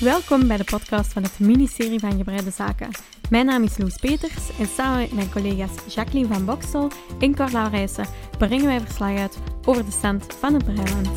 [0.00, 2.90] Welkom bij de podcast van het ministerie van Gebreide Zaken.
[3.30, 6.90] Mijn naam is Loes Peters en samen met mijn collega's Jacqueline van Boksel
[7.20, 8.06] en Cor Laurijsen
[8.38, 11.08] brengen wij verslag uit over de stand van het Breiland.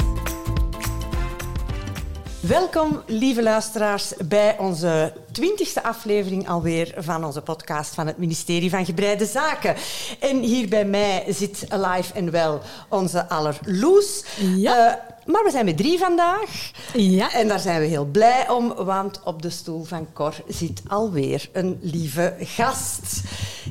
[2.40, 8.86] Welkom, lieve luisteraars, bij onze twintigste aflevering alweer van onze podcast van het ministerie van
[8.86, 9.76] Gebreide Zaken.
[10.20, 14.24] En hier bij mij zit alive en wel onze aller Loes.
[14.38, 14.88] Ja.
[14.88, 16.72] Eh, maar we zijn met drie vandaag.
[16.94, 17.34] Ja.
[17.34, 21.50] En daar zijn we heel blij om, want op de stoel van Cor zit alweer
[21.52, 23.22] een lieve gast.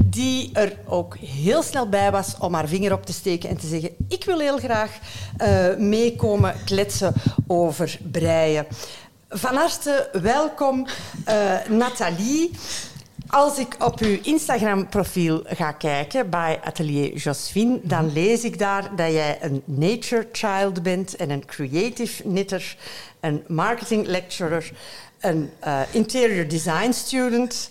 [0.04, 3.66] Die er ook heel snel bij was om haar vinger op te steken en te
[3.66, 4.90] zeggen: Ik wil heel graag
[5.36, 7.14] eh, meekomen kletsen
[7.46, 8.66] over breien.
[9.28, 10.86] Van harte welkom,
[11.24, 12.50] eh, Nathalie.
[13.26, 19.12] Als ik op uw Instagram-profiel ga kijken bij Atelier Josephine, dan lees ik daar dat
[19.12, 22.76] jij een nature child bent en een creative knitter,
[23.20, 24.72] een marketing lecturer,
[25.20, 27.70] een eh, interior design student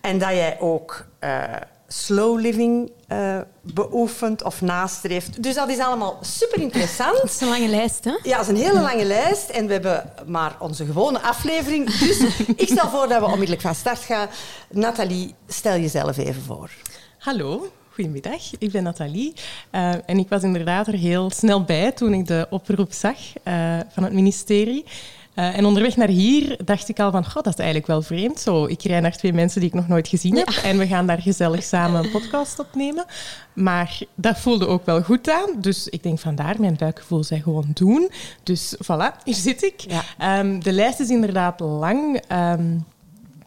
[0.00, 1.42] en dat jij ook eh,
[1.88, 5.42] slow living eh, beoefent of nastreeft.
[5.42, 7.16] Dus dat is allemaal super interessant.
[7.16, 8.18] Dat is een lange lijst, hè?
[8.22, 11.98] Ja, dat is een hele lange lijst en we hebben maar onze gewone aflevering.
[11.98, 12.18] Dus
[12.56, 14.28] ik stel voor dat we onmiddellijk van start gaan.
[14.70, 16.70] Nathalie, stel jezelf even voor.
[17.18, 18.58] Hallo, goedemiddag.
[18.58, 19.32] Ik ben Nathalie.
[19.72, 23.78] Uh, en ik was inderdaad er heel snel bij toen ik de oproep zag uh,
[23.88, 24.84] van het ministerie.
[25.34, 28.40] Uh, en onderweg naar hier dacht ik al van, god, dat is eigenlijk wel vreemd.
[28.40, 31.06] Zo, ik rij naar twee mensen die ik nog nooit gezien heb en we gaan
[31.06, 33.04] daar gezellig samen een podcast opnemen.
[33.52, 35.50] Maar dat voelde ook wel goed aan.
[35.56, 38.10] Dus ik denk vandaar, mijn buikgevoel zei gewoon doen.
[38.42, 39.84] Dus voilà, hier zit ik.
[39.88, 40.38] Ja.
[40.38, 42.22] Um, de lijst is inderdaad lang.
[42.32, 42.84] Um,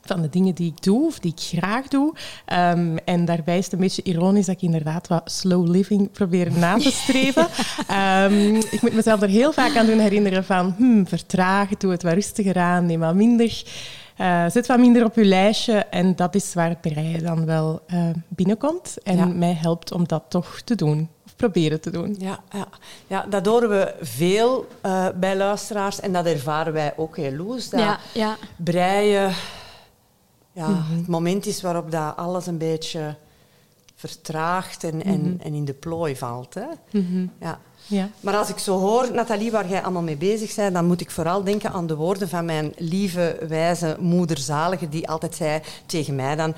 [0.07, 2.13] van de dingen die ik doe of die ik graag doe.
[2.53, 6.51] Um, en daarbij is het een beetje ironisch dat ik inderdaad wat slow living probeer
[6.57, 7.47] na te streven.
[8.23, 12.03] um, ik moet mezelf er heel vaak aan doen herinneren van hmm, vertragen, doe het
[12.03, 13.63] wat rustiger aan, neem wat minder.
[14.21, 17.81] Uh, zet wat minder op je lijstje en dat is waar het breien dan wel
[17.93, 19.25] uh, binnenkomt en Ja.
[19.25, 21.09] mij helpt om dat toch te doen.
[21.25, 22.15] Of proberen te doen.
[22.19, 22.67] Ja, ja.
[23.07, 27.69] ja dat horen we veel uh, bij luisteraars en dat ervaren wij ook heel loes.
[27.69, 28.35] Dat Ja, ja.
[28.55, 29.31] breien
[30.57, 33.15] ja, het moment is waarop dat alles een beetje
[33.95, 36.53] vertraagt en, en, en in de plooi valt.
[36.53, 36.65] Hè?
[37.39, 37.59] Ja.
[37.87, 38.09] Ja.
[38.19, 41.11] Maar als ik zo hoor, Nathalie, waar jij allemaal mee bezig bent, dan moet ik
[41.11, 46.15] vooral denken aan de woorden van mijn lieve, wijze moeder Zalige, die altijd zei tegen
[46.15, 46.55] mij dan...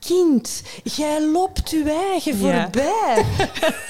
[0.00, 2.62] Kind, jij loopt uw eigen Ja.
[2.62, 3.24] voorbij.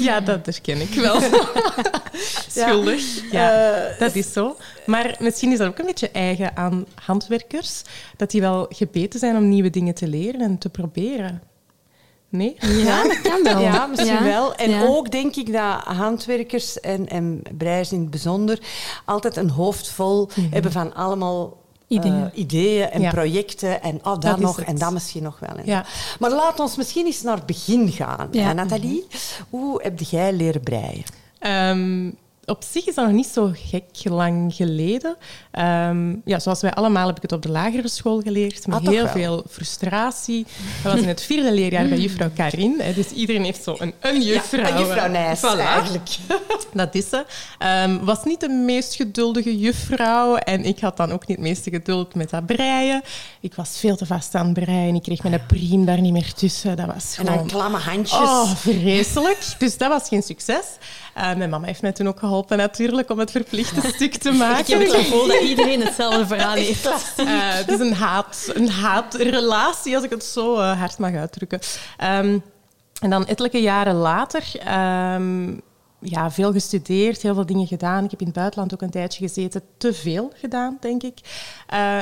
[0.00, 1.20] Ja, dat herken ik wel.
[2.48, 3.30] Schuldig.
[3.30, 4.56] Ja, Eh, dat is zo.
[4.86, 7.82] Maar misschien is dat ook een beetje eigen aan handwerkers,
[8.16, 11.42] dat die wel gebeten zijn om nieuwe dingen te leren en te proberen.
[12.28, 12.56] Nee?
[12.60, 13.60] Ja, dat kan wel.
[13.60, 14.22] Ja, misschien Ja.
[14.24, 14.54] wel.
[14.54, 14.84] En Ja.
[14.86, 18.58] ook denk ik dat handwerkers en, en breiers in het bijzonder
[19.04, 21.56] altijd een hoofd vol hebben van allemaal
[21.88, 22.30] eh, Ideeën.
[22.34, 23.10] ideeën en Ja.
[23.10, 25.64] projecten en oh, dat, nog en dat misschien nog wel.
[25.64, 25.84] Ja.
[26.18, 28.28] Maar laat ons misschien eens naar het begin gaan.
[28.30, 28.52] Ja.
[28.52, 29.06] Nathalie,
[29.50, 31.04] hoe heb jij leren breien?
[31.38, 32.10] Ehm,
[32.46, 35.16] op zich is dat nog niet zo gek lang geleden.
[35.50, 38.66] Ehm, ja, zoals wij allemaal heb ik het op de lagere school geleerd.
[38.66, 39.12] Met Ah, heel wel.
[39.12, 40.46] veel frustratie.
[40.82, 42.82] Dat was in het vierde leerjaar bij juffrouw Karin.
[42.94, 44.60] Dus iedereen heeft zo een, een juffrouw.
[44.60, 45.58] Ja, een juffrouw eh, Nijs, voilà.
[45.58, 46.08] eigenlijk.
[46.72, 47.24] Dat is ze.
[47.58, 50.36] Ehm, was niet de meest geduldige juffrouw.
[50.36, 53.02] En ik had dan ook niet het meeste geduld met dat breien.
[53.40, 54.94] Ik was veel te vast aan het breien.
[54.94, 56.76] Ik kreeg mijn priem daar niet meer tussen.
[56.76, 57.36] Dat was En gewoon...
[57.38, 58.18] dan klamme handjes.
[58.18, 59.38] Oh, vreselijk.
[59.58, 60.64] Dus dat was geen succes.
[61.16, 64.60] Uh, mijn mama heeft mij toen ook geholpen natuurlijk om het verplichte stuk te maken.
[64.60, 66.86] Ik heb het gevoel dat iedereen hetzelfde verhaal heeft.
[66.86, 71.60] Uh, het is een, haat, een haatrelatie, als ik het zo uh, hard mag uitdrukken.
[72.04, 72.42] Um,
[73.00, 74.44] en dan ettelijke jaren later...
[75.14, 75.60] Um,
[76.00, 78.04] ja, veel gestudeerd, heel veel dingen gedaan.
[78.04, 79.62] Ik heb in het buitenland ook een tijdje gezeten.
[79.78, 81.18] Te veel gedaan, denk ik.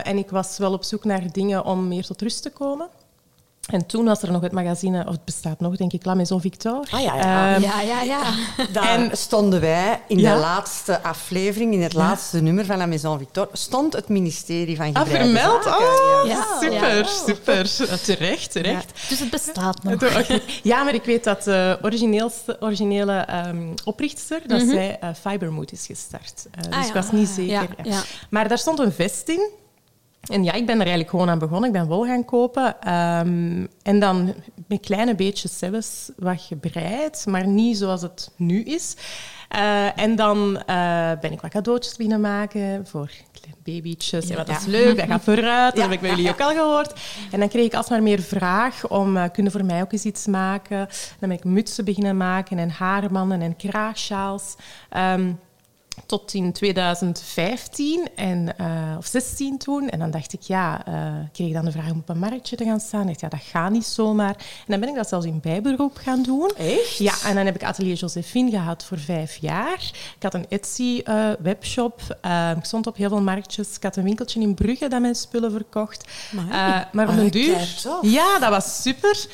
[0.02, 2.88] En ik was wel op zoek naar dingen om meer tot rust te komen.
[3.64, 6.40] En toen was er nog het magazine, of het bestaat nog, denk ik, La Maison
[6.40, 6.86] Victor.
[6.90, 7.54] Ah ja, ja.
[7.56, 8.20] Um, Ja, ja, ja.
[8.72, 10.34] Daar En- stonden wij in Ja?
[10.34, 14.92] de laatste aflevering, in het laatste nummer van La Maison Victor, stond het ministerie van
[14.92, 15.66] Ah, Gebreide vermeld?
[15.66, 16.44] Oh, Ja.
[16.60, 17.04] super, Ja.
[17.26, 17.70] super.
[18.02, 18.92] Terecht, terecht.
[19.08, 20.02] Dus het bestaat nog.
[20.62, 25.86] Ja, maar ik weet dat de origineelste, originele um, oprichter, dat zij uh, Fibermood is
[25.86, 26.46] gestart.
[26.46, 26.74] Uh, dus Mhm.
[26.74, 26.88] Ah, ja.
[26.88, 27.52] ik was niet zeker.
[27.52, 27.90] Ja, ja.
[27.92, 28.02] ja.
[28.30, 29.50] Maar daar stond een vest in.
[30.26, 31.66] En ja, ik ben er eigenlijk gewoon aan begonnen.
[31.66, 32.92] Ik ben wol gaan kopen.
[32.92, 34.34] Um, en dan
[34.66, 38.96] met kleine beetjes zelfs wat gebreid, maar niet zoals het nu is.
[39.56, 43.10] Uh, en dan uh, ben ik wat cadeautjes beginnen maken voor
[43.64, 44.28] babytjes.
[44.28, 44.46] Ja.
[44.46, 45.74] is leuk, dat gaat vooruit.
[45.74, 46.92] Dat Ja, heb ik bij jullie ook al gehoord.
[47.30, 50.26] En dan kreeg ik alsmaar meer vraag om, uh, kunnen voor mij ook eens iets
[50.26, 50.78] maken?
[51.18, 54.54] Dan ben ik mutsen beginnen maken en haarmannen en kraagsjaals.
[54.96, 55.38] Um,
[56.06, 59.88] tot in 2015 en, uh, of 16 toen.
[59.88, 62.56] En dan dacht ik, ja, uh, kreeg ik dan de vraag om op een marktje
[62.56, 63.00] te gaan staan.
[63.00, 64.34] Ik dacht, ja, dat gaat niet zomaar.
[64.36, 66.50] En dan ben ik dat zelfs in bijberoep gaan doen.
[66.56, 66.96] Echt?
[66.96, 69.92] Ja, en dan heb ik Atelier Josephine gehad voor vijf jaar.
[70.16, 72.18] Ik had een Etsy-webshop.
[72.24, 73.76] Uh, ik stond op heel veel marktjes.
[73.76, 76.04] Ik had een winkeltje in Brugge dat mijn spullen verkocht.
[76.32, 77.74] Maar, maar op Ah, een duur...
[78.02, 79.26] Ja, dat was super.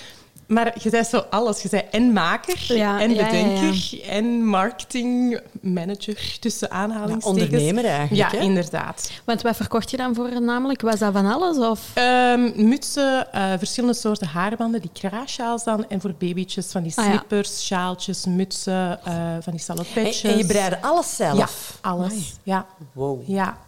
[0.50, 1.62] Maar je zei zo alles.
[1.62, 7.25] Je zei en maker, Ja, en ja, ja, bedenker, en marketingmanager, tussen Ja, aanhalingstekens.
[7.50, 8.32] ondernemer eigenlijk.
[8.32, 8.44] Ja, hè?
[8.44, 9.11] inderdaad.
[9.25, 10.81] Want wat verkocht je dan voor namelijk?
[10.81, 11.56] Was dat van alles?
[11.58, 11.81] Of?
[11.94, 15.88] Ehm, mutsen, eh, verschillende soorten haarbanden, die kraassjaals dan.
[15.88, 17.11] En voor babytjes van die Ah, ja.
[17.11, 20.23] slippers, sjaaltjes, mutsen, eh, van die salopetjes.
[20.23, 21.38] En, en je breidde alles zelf?
[21.38, 22.11] Ja, alles.
[22.12, 22.26] Amai.
[22.43, 22.67] Ja.
[22.93, 23.23] Wow.
[23.29, 23.58] ja.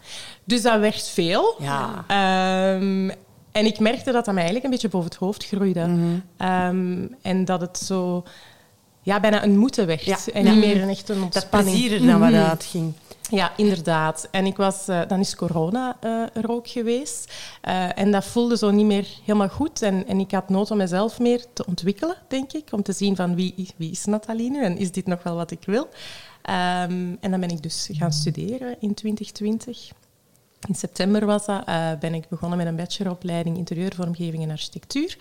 [0.44, 1.55] Dus dat werd veel.
[1.58, 2.05] Ja.
[2.06, 3.11] Ehm,
[3.52, 5.87] en ik merkte dat dat mij eigenlijk een beetje boven het hoofd groeide.
[5.87, 6.04] Mhm.
[6.37, 8.25] Ehm, en dat het zo
[9.02, 10.02] ja, bijna een moeten werd.
[10.04, 10.19] Ja.
[10.32, 11.76] En niet meer een echte Dat ontspanning.
[11.76, 12.34] plezier er dan Mhm.
[12.34, 12.93] uitging.
[13.31, 14.28] Ja, inderdaad.
[14.31, 17.32] En ik was, eh, dan is corona eh, er ook geweest.
[17.60, 19.82] Eh, en dat voelde zo niet meer helemaal goed.
[19.82, 22.69] En, en ik had nood om mezelf meer te ontwikkelen, denk ik.
[22.72, 25.50] Om te zien van wie, wie is Nathalie nu en is dit nog wel wat
[25.50, 25.88] ik wil.
[26.43, 29.90] Ehm, en dan ben ik dus gaan studeren in 2020.
[30.69, 35.17] In september was dat, eh, ben ik begonnen met een bacheloropleiding interieurvormgeving en architectuur.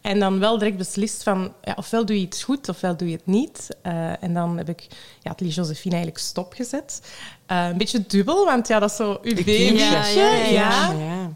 [0.00, 3.16] En dan wel direct beslist van, ja, ofwel doe je het goed, ofwel doe je
[3.16, 3.68] het niet.
[3.82, 4.86] Eh, en dan heb ik
[5.22, 7.02] ja, Atelier Josephine eigenlijk stopgezet.
[7.46, 9.74] Eh, een beetje dubbel, want ja, dat is zo uw babytje.
[9.74, 10.44] Ja, ja, ja.
[10.44, 10.92] ja.
[10.92, 11.30] Ja.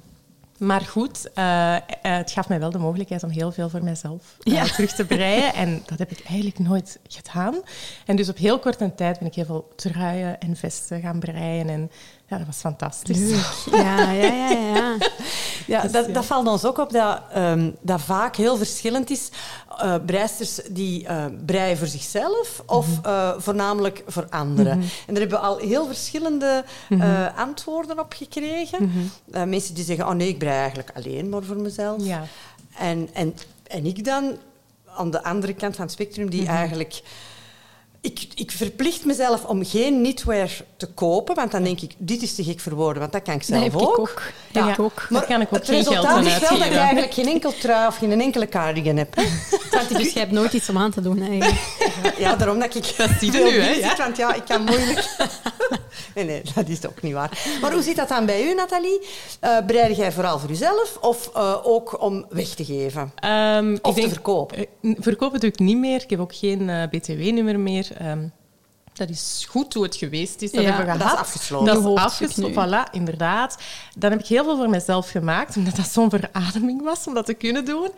[0.59, 1.31] Maar goed,
[2.03, 4.65] het gaf mij wel de mogelijkheid om heel veel voor mezelf Ja.
[4.65, 5.55] terug te breien.
[5.55, 7.55] En dat heb ik eigenlijk nooit gedaan.
[8.07, 11.69] En dus op heel korte tijd ben ik heel veel truien en vesten gaan breien.
[11.69, 11.91] En
[12.29, 13.31] ja, dat was fantastisch.
[13.71, 14.97] Ja, ja, ja, ja.
[15.67, 19.29] Ja, Dus, dat, dat valt ons ook op dat ehm, dat vaak heel verschillend is.
[19.79, 23.07] Eh breisters die eh, breien voor zichzelf of Mhm.
[23.09, 24.73] eh, voornamelijk voor anderen.
[24.73, 27.31] En daar hebben we al heel verschillende Mhm.
[27.37, 28.93] antwoorden op gekregen.
[29.47, 32.05] Mensen die zeggen, oh nee, ik brei eigenlijk alleen maar voor mezelf.
[32.05, 32.23] Ja.
[32.79, 33.35] En, en,
[33.67, 34.37] en ik dan,
[34.97, 36.35] aan de andere kant van het spectrum, Mhm.
[36.37, 37.03] die eigenlijk...
[38.05, 42.35] Ik, ik verplicht mezelf om geen knitwear te kopen, want dan denk ik, dit is
[42.35, 43.99] te gek voor woorden, want dat kan ik Dat zelf heb ik ook.
[43.99, 44.23] ook.
[44.53, 44.71] Ja.
[44.73, 45.07] Ik ook.
[45.11, 47.97] Daar kan ik ook het resultaat is wel dat je eigenlijk geen enkel trui of
[47.97, 49.17] geen enkele cardigan hebt.
[49.17, 49.23] hè.
[49.77, 51.23] Want dus je hebt nooit iets om aan te doen.
[51.23, 51.61] Eigenlijk.
[52.19, 53.89] Ja, daarom dat ik Dat zie je nu, hè, ja.
[53.89, 55.05] zit, want ja, ik kan moeilijk...
[56.15, 57.39] Nee, nee, dat is ook niet waar.
[57.61, 59.01] Maar hoe zit dat dan bij u, Nathalie?
[59.41, 63.13] Eh breid jij vooral voor uzelf of eh, ook om weg te geven?
[63.15, 64.59] Ehm, Of ik denk, te verkopen?
[64.59, 64.65] eh,
[64.99, 66.03] verkopen doe ik niet meer.
[66.03, 67.89] Ik heb ook geen BTW-nummer meer.
[67.99, 68.27] Ehm,
[68.93, 70.51] dat is goed hoe het geweest is.
[70.53, 71.19] Dat Ja, hebben we dat is gehad.
[71.27, 71.75] afgesloten.
[71.75, 72.69] Dat is afgesloten.
[72.87, 73.59] Voilà, inderdaad.
[73.99, 77.27] Dan heb ik heel veel voor mezelf gemaakt, omdat dat zo'n verademing was om dat
[77.27, 77.89] te kunnen doen.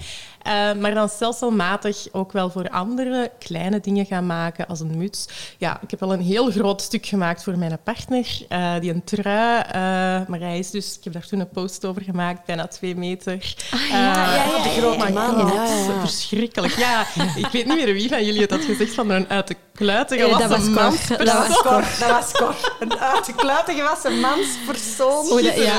[0.43, 5.27] Eh, maar dan stelselmatig ook wel voor andere kleine dingen gaan maken, als een muts.
[5.59, 9.05] Ja, ik heb wel een heel groot stuk gemaakt voor mijn partner, eh, die een
[9.05, 9.61] trui.
[9.63, 12.97] eh maar hij is dus, ik heb daar toen een post over gemaakt, bijna twee
[12.97, 13.55] meter.
[13.71, 16.01] ja, ja, ja, Eh, de grote oh man, ja, ja.
[16.01, 16.73] Verschrikkelijk.
[16.77, 17.01] Ja,
[17.37, 20.19] ik weet niet meer wie van jullie het had gezegd van een uit de kluiten
[20.19, 20.83] Eh, dat gewassen was Cor.
[20.83, 21.27] manspersoon.
[21.27, 21.85] Dat was Cor.
[21.99, 22.55] Dat was Cor.
[22.81, 25.43] Een manspersoon.
[25.43, 25.79] Dat- ja.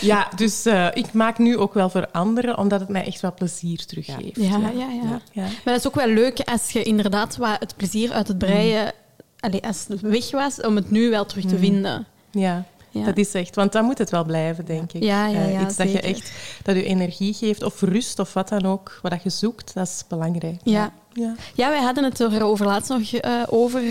[0.00, 3.34] Ja, dus eh, ik maak nu ook wel voor anderen, omdat het mij echt wat
[3.34, 4.36] plezier teruggeeft.
[4.36, 4.70] Ja, ja,
[5.02, 5.20] ja.
[5.32, 5.42] ja.
[5.42, 8.92] Maar dat is ook wel leuk als je inderdaad wat het plezier uit het breien,
[9.40, 12.06] allee, als het weg was, om het nu wel terug te vinden.
[12.30, 12.64] Ja,
[12.94, 13.04] Ja.
[13.04, 13.54] dat is echt.
[13.54, 15.02] Want dan moet het wel blijven, denk ik.
[15.02, 16.30] Ja, ja, Eh, iets dat je echt
[16.62, 19.86] dat je energie geeft, of rust, of wat dan ook, wat dat je zoekt, dat
[19.86, 20.60] is belangrijk.
[20.62, 20.92] Ja.
[21.12, 21.34] ja.
[21.54, 23.82] Ja, wij hadden het er over laatst nog eh, over,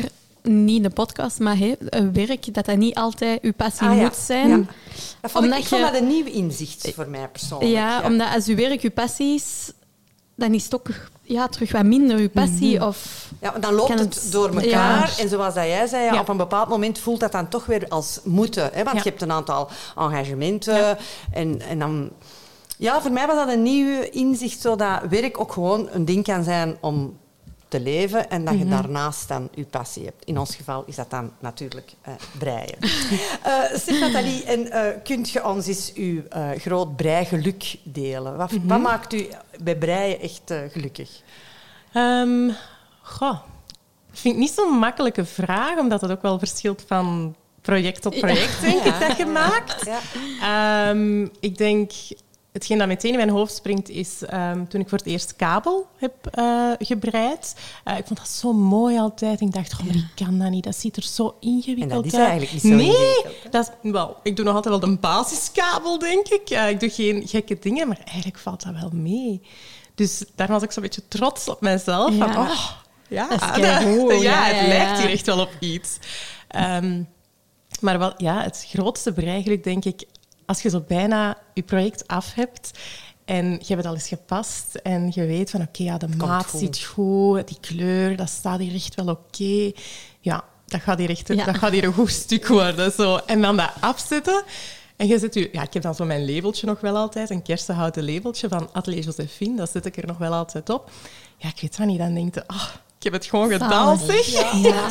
[0.42, 4.02] niet in de podcast, maar een werk, dat dat niet altijd uw passie Ah, ja.
[4.02, 4.50] moet zijn.
[4.50, 4.56] Ja.
[5.22, 7.72] Dat vond ik, Omdat ik vond je- dat een nieuw inzicht voor mij persoonlijk.
[7.72, 9.72] Ja, omdat als uw werk uw passie is,
[10.36, 10.88] dan is het ook
[11.22, 12.86] ja, terug wat minder uw passie.
[12.86, 15.12] Of, Ja, dan loopt het, het- door elkaar.
[15.18, 15.24] Ja.
[15.24, 16.20] En zoals dat jij zei, ja, Ja.
[16.20, 18.64] op een bepaald moment voelt dat dan toch weer als moeten.
[18.74, 18.84] Hè?
[18.84, 19.04] Want Ja.
[19.04, 20.98] je hebt een aantal engagementen.
[21.32, 22.10] En, en dan...
[22.78, 26.44] Ja, voor mij was dat een nieuw inzicht, zodat werk ook gewoon een ding kan
[26.44, 27.18] zijn om
[27.74, 30.26] te leven en dat je daarnaast dan je passie hebt.
[30.26, 32.78] In ons geval is dat dan natuurlijk eh, breien.
[33.44, 38.38] Eh zeg Nathalie, en eh, kunt je ons eens uw eh, groot breigeluk delen?
[38.38, 39.28] Wat, wat maakt u
[39.62, 41.22] bij breien echt gelukkig?
[43.02, 43.40] Goh,
[44.12, 48.20] ik vind het niet zo'n makkelijke vraag, omdat het ook wel verschilt van project tot
[48.20, 49.86] project, denk ik, dat je maakt.
[49.86, 50.00] Ja.
[50.90, 51.92] Ehm, ik denk,
[52.54, 55.88] hetgeen dat meteen in mijn hoofd springt, is ehm, toen ik voor het eerst kabel
[55.98, 57.56] heb eh, gebreid.
[57.84, 59.42] Eh, ik vond dat zo mooi altijd.
[59.42, 60.64] Ik dacht, oh, maar ik kan dat niet.
[60.64, 62.30] Dat ziet er zo ingewikkeld En dat is uit.
[62.30, 66.28] eigenlijk niet zo nee, Dat is, wel, ik doe nog altijd wel de basiskabel, denk
[66.28, 66.50] ik.
[66.50, 69.42] Eh, ik doe geen gekke dingen, maar eigenlijk valt dat wel mee.
[69.96, 72.16] Dus daar was ik zo'n beetje trots op mezelf.
[72.16, 72.34] Ja.
[72.34, 72.70] Van, oh,
[73.08, 74.12] ja, Dat is keigoed.
[74.22, 75.98] ja, het ja, lijkt hier echt wel op iets.
[76.48, 77.02] Ehm,
[77.80, 80.04] Maar wel, ja, het grootste bereikt, denk ik,
[80.46, 82.72] als je zo bijna je project af hebt
[83.26, 86.46] en je hebt het al eens gepast en je weet van oké, ja, de maat
[86.46, 86.60] goed.
[86.60, 89.72] zit goed, die kleur, dat staat hier echt wel oké.
[90.20, 91.46] Ja, dat gaat hier echt Ja.
[91.46, 92.92] dat gaat hier een goed stuk worden.
[92.92, 93.16] Zo.
[93.16, 94.44] En dan dat afzetten.
[94.96, 97.42] En je zet je, ja, ik heb dan zo mijn labeltje nog wel altijd, een
[97.42, 100.92] kersenhouten labeltje van Atelier Josephine, dat zet ik er nog wel altijd op.
[101.38, 102.70] Ja, ik weet dat niet, dan denk je, ah,
[103.06, 104.26] ik heb het gewoon gedaan, zeg.
[104.26, 104.88] Ja.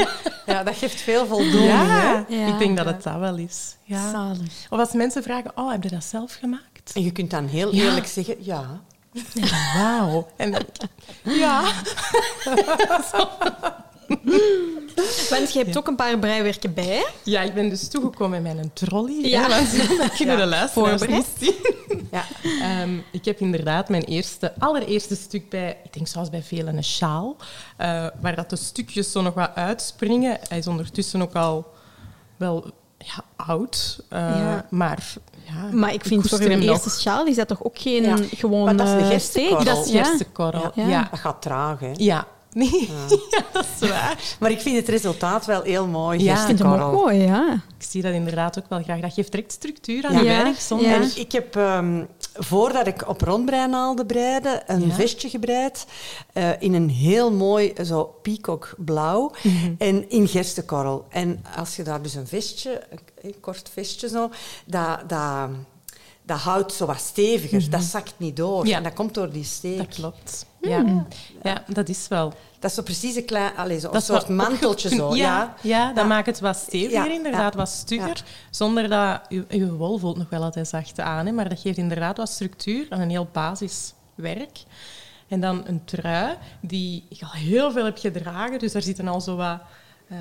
[0.46, 1.64] ja, dat geeft veel voldoening.
[1.64, 2.34] Ja, hè?
[2.36, 2.46] Ja.
[2.46, 3.76] ik denk dat het dat wel is.
[3.82, 4.10] Ja.
[4.10, 4.66] Zalig.
[4.70, 6.92] Of als mensen vragen, oh, heb je dat zelf gemaakt?
[6.94, 7.82] En je kunt dan heel Ja.
[7.84, 8.80] eerlijk zeggen, ja.
[9.74, 10.28] Wauw.
[10.36, 10.66] En dan-
[11.22, 11.62] ja.
[15.30, 17.06] Want je hebt ook een paar breiwerken bij.
[17.22, 19.20] ja, ik ben dus toegekomen met mijn trolley.
[19.22, 19.48] Ja.
[19.98, 21.54] Dat kunnen de luisteraars niet zien.
[22.12, 22.24] ja.
[22.60, 26.84] Ehm, ik heb inderdaad mijn eerste, allereerste stuk bij, ik denk zoals bij velen, een
[26.84, 27.36] sjaal,
[27.76, 30.38] eh, waar dat de stukjes zo nog wat uitspringen.
[30.48, 31.66] Hij is ondertussen ook al
[32.36, 34.66] wel ja, oud, eh, Ja.
[34.70, 35.12] maar
[35.46, 38.16] ja, Maar ik vind voor eerste sjaal is dat toch ook geen Ja.
[38.36, 39.60] gewoon Maar dat is de eh, gerstekorrel.
[39.60, 39.74] steek?
[39.74, 40.86] Dat is gerstekorrel, Ja.
[40.88, 41.08] ja.
[41.10, 41.90] Dat gaat traag, hè.
[41.94, 42.26] Ja.
[42.52, 42.88] Nee,
[43.30, 43.44] ja.
[43.52, 44.36] dat is waar.
[44.40, 46.22] Maar ik vind het resultaat wel heel mooi.
[46.22, 46.32] Ja.
[46.40, 47.52] Ik vind hem ook mooi, ja.
[47.52, 49.00] Ik zie dat inderdaad ook wel graag.
[49.00, 50.18] Dat geeft direct structuur aan Ja.
[50.20, 50.42] je Ja.
[50.42, 50.58] werk.
[50.60, 50.88] Zonder...
[50.88, 50.94] Ja.
[50.94, 52.04] En ik heb, ehm,
[52.34, 54.94] voordat ik op rondbreinaalden breide, een Ja.
[54.94, 55.86] vestje gebreid
[56.32, 59.72] eh, in een heel mooi zo peacockblauw Mhm.
[59.78, 61.04] en in gerstekorrel.
[61.08, 62.82] En als je daar dus een vestje,
[63.22, 64.30] een kort vestje zo,
[64.66, 65.48] dat, dat,
[66.26, 67.70] dat houdt zo wat steviger.
[67.70, 68.58] Dat zakt niet door.
[68.58, 68.68] Mhm.
[68.68, 68.76] Ja.
[68.76, 69.76] En dat komt door die steek.
[69.76, 70.46] Dat klopt.
[70.60, 71.06] Ja.
[71.42, 72.32] ja, dat is wel.
[72.58, 75.08] Dat is zo precies een klein, allez, zo, Dat soort manteltje zo.
[75.14, 75.54] Ja, Ja.
[75.62, 76.04] ja, dat Ja.
[76.04, 78.22] maakt het wat steviger, inderdaad, wat stugger.
[78.50, 79.20] Zonder dat...
[79.28, 82.28] Je, je wol voelt nog wel altijd zacht aan, hè, maar dat geeft inderdaad wat
[82.30, 84.62] structuur aan een heel basiswerk.
[85.28, 89.20] En dan een trui die ik al heel veel heb gedragen, dus daar zitten al
[89.20, 89.58] zo wat...
[90.08, 90.16] eh.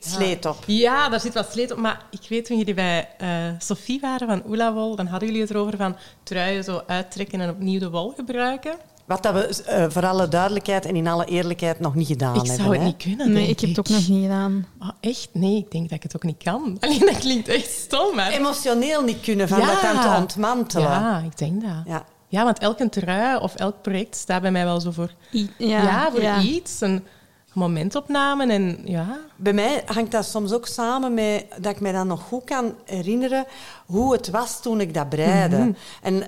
[0.00, 0.56] Sleet op.
[0.66, 1.78] Ja, daar zit wat sleet op.
[1.78, 3.28] Maar ik weet, toen jullie bij eh
[3.58, 7.78] Sophie waren van Oelawol, dan hadden jullie het erover van truien zo uittrekken en opnieuw
[7.78, 8.76] de wol gebruiken.
[9.06, 12.46] Wat dat we eh, voor alle duidelijkheid en in alle eerlijkheid nog niet gedaan ik
[12.46, 12.56] hebben.
[12.56, 12.86] zou het hè.
[12.86, 14.66] niet kunnen, Nee, denk ik heb het ook nog niet gedaan.
[14.80, 15.28] Oh, echt?
[15.32, 16.76] Nee, ik denk dat ik het ook niet kan.
[16.80, 18.30] Alleen dat klinkt echt stom, maar...
[18.30, 19.66] Emotioneel niet kunnen van Ja.
[19.66, 20.90] dat aan te ontmantelen.
[20.90, 21.70] Ja, ik denk dat.
[21.86, 22.04] Ja.
[22.28, 26.10] Ja, want elke trui of elk project staat bij mij wel zo voor, I- ja,
[26.10, 26.40] voor ja.
[26.40, 26.80] iets.
[26.80, 27.04] Een
[27.52, 29.18] momentopname en ja...
[29.36, 32.74] Bij mij hangt dat soms ook samen met dat ik me dan nog goed kan
[32.84, 33.44] herinneren
[33.86, 35.56] hoe het was toen ik dat breide.
[35.56, 35.72] Mhm.
[36.02, 36.22] En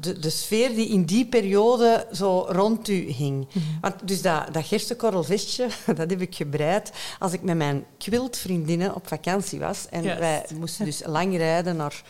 [0.00, 3.46] de, de sfeer die in die periode zo rond u hing.
[3.52, 3.64] Mhm.
[3.80, 9.08] Want dus dat, dat gerstekorrelvestje, dat heb ik gebreid als ik met mijn quiltvriendinnen op
[9.08, 9.86] vakantie was.
[9.90, 12.02] En wij moesten dus lang rijden naar...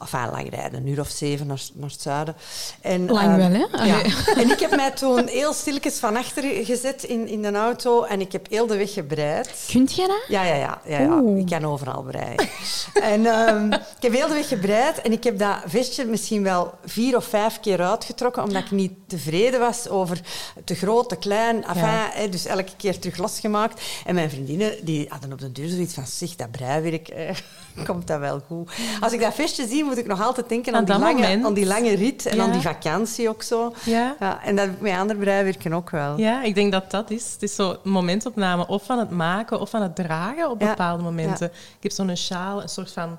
[0.00, 2.36] Enfin, lang rijden, een uur of zeven naar, naar het zuiden.
[2.80, 3.84] En, Lang ehm, wel, hè?
[3.84, 4.02] Ja.
[4.42, 8.20] En ik heb mij toen heel stilletjes van achter gezet in, in de auto en
[8.20, 9.66] ik heb heel de weg gebreid.
[9.70, 10.24] Kunt jij dat?
[10.28, 10.80] Ja, ja, ja.
[10.86, 11.22] ja, ja.
[11.36, 12.48] Ik kan overal breien.
[12.94, 16.74] en ehm, ik heb heel de weg gebreid en ik heb dat vestje misschien wel
[16.92, 20.20] vier of vijf keer uitgetrokken, omdat ik niet tevreden was over
[20.64, 21.64] te groot, te klein.
[21.64, 22.10] Enfin, Ja.
[22.12, 23.82] hè, dus elke keer terug losgemaakt.
[24.06, 27.36] En mijn vriendinnen die hadden op de deur zoiets van, zeg, dat breiwerk, eh,
[27.86, 28.70] komt dat wel goed.
[29.00, 31.44] Als ik dat vestje zie, moet ik nog altijd denken aan, Aan die, lange, moment.
[31.44, 32.42] aan die lange rit en Ja.
[32.42, 33.74] aan die vakantie ook zo.
[33.84, 34.16] Ja.
[34.20, 36.18] Ja, en dat met andere breiwerken ook wel.
[36.18, 37.32] Ja, ik denk dat dat is.
[37.32, 41.02] Het is zo een momentopname of van het maken of van het dragen op bepaalde
[41.02, 41.46] momenten.
[41.46, 43.18] Ik heb zo'n sjaal, een soort van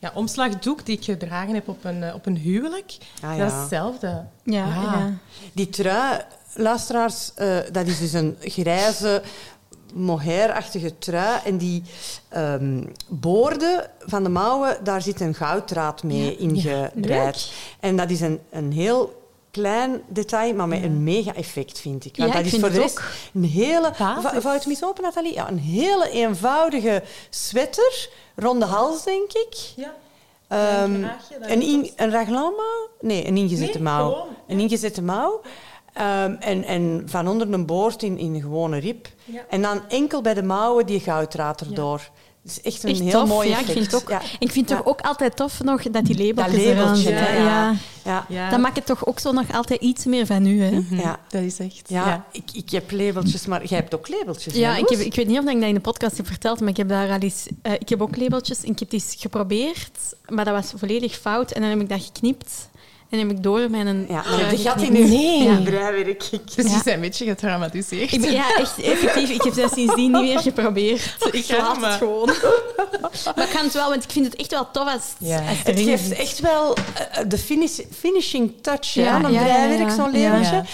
[0.00, 2.96] ja, omslagdoek die ik gedragen heb op een, eh, op een huwelijk.
[3.22, 3.60] Ah, Dat is ja.
[3.60, 4.24] hetzelfde.
[4.44, 5.12] Ja, ja.
[5.52, 6.20] Die trui,
[6.54, 9.22] luisteraars, eh, dat is dus een grijze,
[9.94, 11.40] mohairachtige trui.
[11.44, 11.82] En die
[12.28, 17.52] ehm, boorden van de mouwen, daar zit een gouddraad mee ingebreid.
[17.80, 19.19] En dat is een, een heel
[19.50, 22.16] klein detail, maar met een mega effect, vind ik.
[22.16, 23.00] Want Ja, dat ik is voor de rest
[23.34, 23.90] een hele...
[24.40, 25.32] Vouw het eens open, Nathalie.
[25.34, 29.54] Ja, een hele eenvoudige sweater, ronde hals, denk ik.
[29.76, 29.94] Ja.
[30.48, 31.92] Ehm, Een daar een, is in, het.
[31.96, 32.88] een raglanmouw?
[33.00, 34.10] Nee, een ingezette Nee, mouw.
[34.12, 35.40] gewoon, Een ingezette mouw.
[35.92, 39.06] Ehm, en, en van onder een boord in, in een gewone rib.
[39.24, 39.40] Ja.
[39.48, 42.10] En dan enkel bij de mouwen die gouddraad erdoor.
[42.42, 43.28] Het is echt een Echt heel tof.
[43.28, 44.20] mooi ja, ik vind het ook, Ja.
[44.38, 47.34] ik vind het toch ook altijd tof nog dat die labeltjes Dat eraan labeltje, zitten.
[47.42, 47.74] Ja.
[48.04, 48.26] Ja.
[48.28, 48.50] Ja.
[48.50, 50.80] Dat maakt het toch ook zo nog altijd iets meer van u, hè?
[50.90, 51.18] Ja.
[51.28, 51.82] Dat is echt...
[51.86, 52.24] Ja, ja.
[52.32, 54.54] Ik, ik heb labeltjes, maar jij hebt ook labeltjes.
[54.54, 56.68] Ja, ik, heb, ik weet niet of ik dat in de podcast heb verteld, maar
[56.68, 57.46] ik heb daar al eens...
[57.62, 59.90] eh, ik heb ook labeltjes en ik heb die eens geprobeerd,
[60.28, 61.50] maar dat was volledig fout.
[61.52, 62.68] En dan heb ik dat geknipt
[63.10, 64.06] en heb ik door mijn...
[64.08, 65.42] Ja, maar de gat in Nee.
[65.42, 65.60] ja.
[65.64, 66.30] breiwerk.
[66.56, 68.12] Dus die zijn een beetje getraumatiseerd.
[68.12, 69.30] Ik ben, ja, echt effectief.
[69.30, 71.16] Ik heb dat sindsdien niet meer geprobeerd.
[71.32, 72.26] Ik laat het gewoon.
[73.36, 75.38] maar ik kan het wel, want ik vind het echt wel tof als, Ja.
[75.48, 79.52] als het geeft echt wel eh, de finish, finishing touch Ja, aan een ja, ja,
[79.52, 79.94] breiwerk, ja.
[79.94, 80.12] zo'n.
[80.18, 80.64] Ja.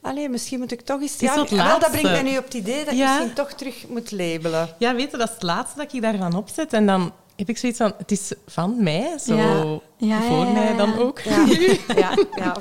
[0.00, 1.16] Allee, misschien moet ik toch eens...
[1.18, 1.90] Ja, wel, dat laatste.
[1.90, 4.68] brengt mij nu op het idee dat ik misschien toch terug moet labelen.
[4.78, 6.72] Ja, weet je, dat is het laatste dat ik daarvan opzet.
[6.72, 9.78] En dan heb ik zoiets van, het is van mij, zo Ja.
[9.96, 10.76] Ja, voor ja, mij ja.
[10.76, 11.20] dan ook.
[11.20, 11.44] Ja,
[11.96, 12.56] ja, ja.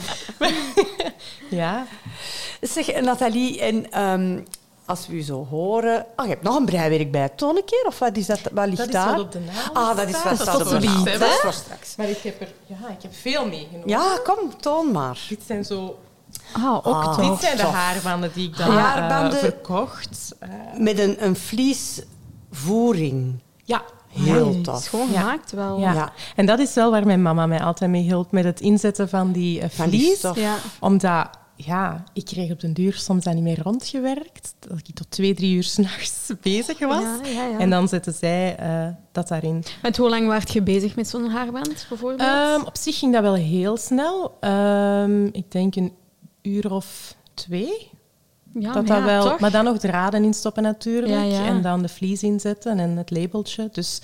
[1.49, 1.85] Ja.
[2.61, 4.39] Zeg, Nathalie, en ehm,
[4.85, 6.05] als we u zo horen...
[6.15, 7.29] Oh, je hebt nog een breiwerk bij.
[7.29, 8.39] Toon een keer, of wat is dat?
[8.51, 10.81] Wat ligt Dat is wat op de naald Ah, dat is wat staat is op
[10.81, 11.95] de ziens, Dat is voor straks.
[11.95, 13.89] Maar ik heb er ja, ik heb veel meegenomen.
[13.89, 15.25] Ja, kom, toon maar.
[15.29, 15.99] Dit zijn zo...
[16.51, 17.29] Ah, ook Ah.
[17.29, 19.33] Dit zijn de haarbanden die ik dan Haarbanden.
[19.33, 20.35] eh, verkocht.
[20.39, 23.39] Eh, Met een, een vliesvoering.
[23.63, 23.81] ja.
[24.23, 24.81] Heel tof.
[24.83, 25.19] Schoon Ja.
[25.19, 25.79] gemaakt wel.
[25.79, 25.93] Ja.
[25.93, 26.11] Ja.
[26.35, 29.31] en dat is wel waar mijn mama mij altijd mee hielp, met het inzetten van
[29.31, 30.17] die eh, Van die vlies.
[30.17, 30.37] stof.
[30.39, 30.55] Ja.
[30.79, 34.55] Omdat, ja, ik kreeg op den duur soms dat niet meer rondgewerkt.
[34.59, 37.03] Dat ik tot twee, drie uur s'nachts bezig was.
[37.03, 37.59] Ja, ja, ja.
[37.59, 39.63] En dan zetten zij eh, dat daarin.
[39.81, 42.29] Met hoe lang waart je bezig met zo'n haarband, bijvoorbeeld?
[42.29, 44.37] Ehm, op zich ging dat wel heel snel.
[44.39, 45.93] Ehm, ik denk een
[46.41, 47.89] uur of twee.
[48.59, 49.39] Ja, dat maar dat wel, toch?
[49.39, 51.13] maar dan nog draden instoppen natuurlijk.
[51.13, 51.45] Ja, ja.
[51.45, 53.69] En dan de vlies inzetten en het labeltje.
[53.71, 54.01] Dus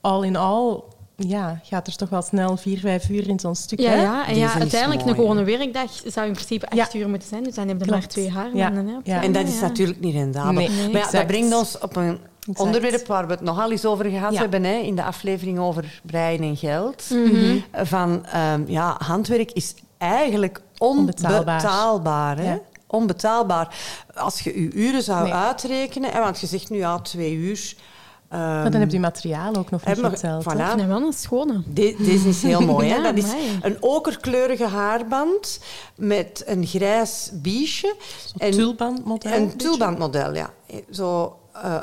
[0.00, 3.80] al in al ja, gaat er toch wel snel vier, vijf uur in zo'n stuk.
[3.80, 4.02] Ja, hè?
[4.02, 4.26] ja.
[4.26, 6.98] en ja, is uiteindelijk mooi, een gewone werkdag zou in principe acht Ja.
[6.98, 7.42] uur moeten zijn.
[7.42, 8.00] Dus dan heb je Klopt.
[8.00, 8.86] maar twee haarbanden.
[8.86, 9.00] Ja.
[9.14, 9.22] Ja.
[9.22, 9.60] En dat is ja.
[9.60, 10.52] natuurlijk niet rendabel.
[10.52, 12.60] Nee, maar ja, dat brengt ons op een Exact.
[12.66, 14.40] onderwerp waar we het nogal eens over gehad Ja.
[14.40, 17.04] hebben hè, in de aflevering over breien en geld.
[17.10, 17.56] Mhm.
[17.72, 21.38] Van ehm, ja, handwerk is eigenlijk Onbetaalbaar.
[21.54, 22.38] onbetaalbaar.
[22.38, 22.56] hè?
[22.94, 23.76] Onbetaalbaar.
[24.14, 25.32] Als je je uren zou Nee.
[25.32, 27.74] uitrekenen, hè, want je zegt nu ja, twee uur.
[28.28, 30.44] ehm, Maar dan heb je materiaal ook nog niet nog- geteld.
[30.52, 30.76] voilà.
[30.76, 31.62] Nee, wel een schone.
[31.66, 32.88] De- deze is heel mooi.
[32.88, 33.02] Hè?
[33.02, 33.58] Dat is amai.
[33.62, 35.60] een okerkleurige haarband
[35.96, 37.94] met een grijs biesje.
[38.36, 39.32] Zo'n tulbandmodel.
[39.32, 40.50] Een tulbandmodel, ja.
[40.90, 41.74] Zo, eh,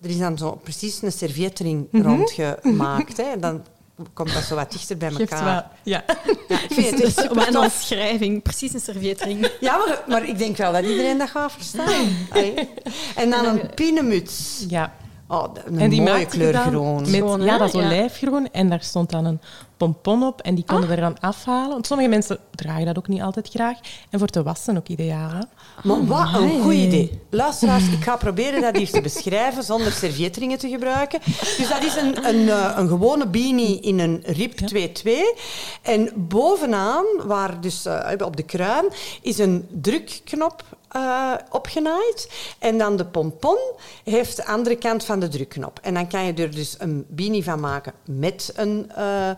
[0.00, 2.06] er is dan zo precies een servietring Mhm.
[2.06, 3.16] rondgemaakt.
[3.16, 3.22] Hè.
[3.22, 3.64] En dan
[4.12, 5.44] komt dat zo wat dichter bij elkaar.
[5.44, 6.04] wel, ja.
[6.48, 8.42] Ja, ik vind het super een.
[8.42, 9.50] Precies een servietring.
[9.60, 12.16] Ja, maar, maar ik denk wel dat iedereen dat gaat verstaan.
[12.30, 12.68] Allee.
[13.14, 14.64] En dan een pinemuts.
[14.68, 14.92] ja.
[15.28, 17.00] Oh, een En die mooie maakte kleur groen.
[17.00, 17.86] Met, ja, dat is Ja.
[17.86, 18.48] olijfgroen.
[18.52, 19.40] En daar stond dan een
[19.76, 20.40] pompon op.
[20.40, 21.70] En die konden we er dan afhalen.
[21.70, 23.78] Want sommige mensen dragen dat ook niet altijd graag.
[24.10, 25.28] En voor te wassen ook ideaal.
[25.30, 25.40] Hè?
[25.82, 27.20] Maar wat een goed idee.
[27.30, 31.20] Luisteraars, ik ga proberen dat hier te beschrijven zonder servietringen te gebruiken.
[31.56, 35.34] Dus dat is een, een, eh, een gewone beanie in een RIP 2.2.
[35.82, 38.84] En bovenaan, waar dus eh, op de kruin,
[39.22, 42.30] is een drukknop eh, opgenaaid.
[42.58, 43.58] En dan de pompon
[44.04, 45.78] heeft de andere kant van de drukknop.
[45.82, 48.90] En dan kan je er dus een beanie van maken met een...
[48.94, 49.30] eh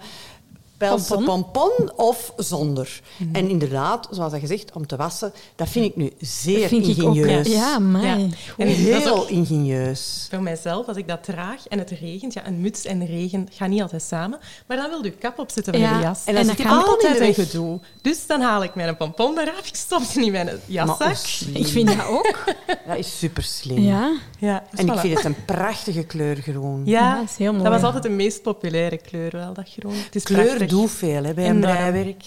[0.79, 1.51] Pelse Pompon.
[1.53, 3.01] pompon of zonder.
[3.33, 6.87] En inderdaad, zoals dat gezegd, om te wassen, dat vind ik nu zeer Dat vind
[6.89, 7.15] ik ook.
[7.17, 7.47] ingenieus.
[7.47, 8.03] Ja, ja mij.
[8.03, 8.15] Ja.
[8.15, 10.27] En dat is Heel ook ingenieus.
[10.31, 12.33] voor mijzelf, als ik dat draag en het regent.
[12.33, 14.39] Ja, een muts en regen gaan niet altijd samen.
[14.67, 16.25] Maar dan wil je kap opzetten van Ja, je jas.
[16.25, 17.81] en dan zit is die pompon altijd de een gedoe.
[18.03, 19.67] Dus dan haal ik mijn pompon eraf.
[19.69, 21.17] Ik stop ze in mijn Maar jaszak.
[21.55, 22.45] Ik vind dat ook.
[22.87, 23.79] Dat is super slim.
[23.83, 24.13] Ja.
[24.39, 26.83] Ja, dus En ik vind het een prachtige kleur groen.
[26.85, 27.63] Ja, Ja, dat is heel mooi.
[27.65, 29.95] Dat was altijd de meest populaire kleur, wel, dat groen.
[29.95, 31.75] Het is Kleur doet veel hè, bij een Enorm.
[31.75, 32.25] breiwerk.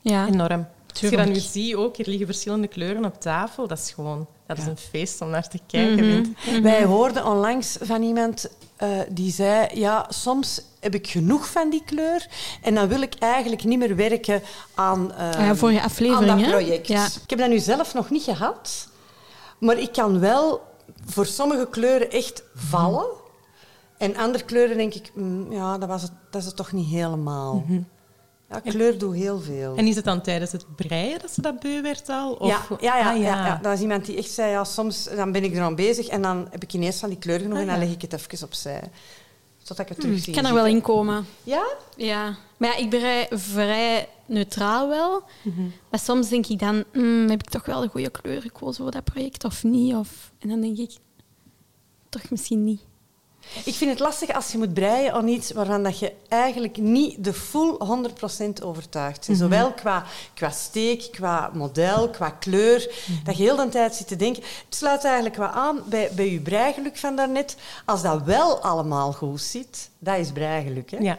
[0.00, 0.26] Ja.
[0.26, 0.66] Enorm.
[0.90, 3.68] Als je dat nu ziet ook, er liggen verschillende kleuren op tafel.
[3.68, 6.06] Dat is gewoon, dat is een feest om naar te kijken.
[6.06, 6.18] Mhm.
[6.18, 6.62] ik.
[6.62, 9.66] Wij hoorden onlangs van iemand eh, die zei...
[9.74, 12.26] Ja, soms heb ik genoeg van die kleur
[12.62, 14.42] en dan wil ik eigenlijk niet meer werken
[14.74, 16.88] aan, eh, Ah ja, voor je aflevering, aan dat project.
[16.88, 17.04] Ja.
[17.04, 18.88] Ik heb dat nu zelf nog niet gehad,
[19.58, 20.62] maar ik kan wel
[21.06, 23.06] voor sommige kleuren echt vallen.
[24.04, 26.88] En andere kleuren denk ik, mm, ja, dat, was het, dat is het toch niet
[26.88, 27.64] helemaal.
[28.50, 29.76] Ja, kleur doet heel veel.
[29.76, 32.32] En is het dan tijdens het breien dat ze dat beu werd al?
[32.32, 32.48] Of...
[32.48, 33.46] Ja, ja, ja, Ah, ja.
[33.46, 33.54] ja.
[33.56, 36.22] Dat was iemand die echt zei, ja, soms dan ben ik er aan bezig en
[36.22, 37.84] dan heb ik ineens van die kleur genoeg Ah, en dan ja.
[37.84, 38.82] leg ik het even opzij.
[39.58, 40.28] Zodat ik het terug zie.
[40.28, 41.26] Ik kan er wel in komen.
[41.42, 41.64] Ja?
[41.96, 42.36] Ja.
[42.56, 45.22] Maar ja, ik ben vrij neutraal wel.
[45.90, 48.92] Maar soms denk ik dan, hmm, heb ik toch wel de goede kleur gekozen voor
[48.92, 49.94] dat project of niet?
[49.94, 50.32] Of...
[50.38, 50.96] En dan denk ik,
[52.08, 52.80] toch misschien niet.
[53.64, 57.24] Ik vind het lastig als je moet breien aan iets waarvan dat je eigenlijk niet
[57.24, 57.76] de full
[58.58, 59.38] 100% overtuigd bent.
[59.38, 60.04] Zowel qua,
[60.34, 62.94] qua steek, qua model, qua kleur.
[63.24, 64.42] Dat je heel de tijd zit te denken.
[64.42, 67.56] Het sluit eigenlijk wat aan bij, bij je breigeluk van daarnet.
[67.84, 70.90] Als dat wel allemaal goed zit, dat is breigeluk.
[70.90, 70.96] Hè?
[70.98, 71.18] Ja.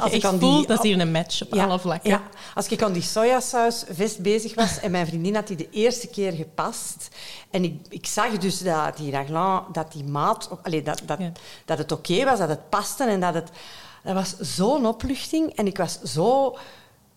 [0.00, 2.10] Als ik aan die- dat is hier een match op alle vlakken.
[2.10, 2.22] Ja.
[2.54, 6.06] Als ik aan die sojasaus vest bezig was en mijn vriendin had die de eerste
[6.08, 7.08] keer gepast
[7.50, 11.32] en ik, ik zag dus dat die raglan, dat die maat, allee, dat, dat, Ja.
[11.64, 13.50] dat het oké was, dat het paste en dat het...
[14.04, 16.56] Dat was zo'n opluchting en ik was zo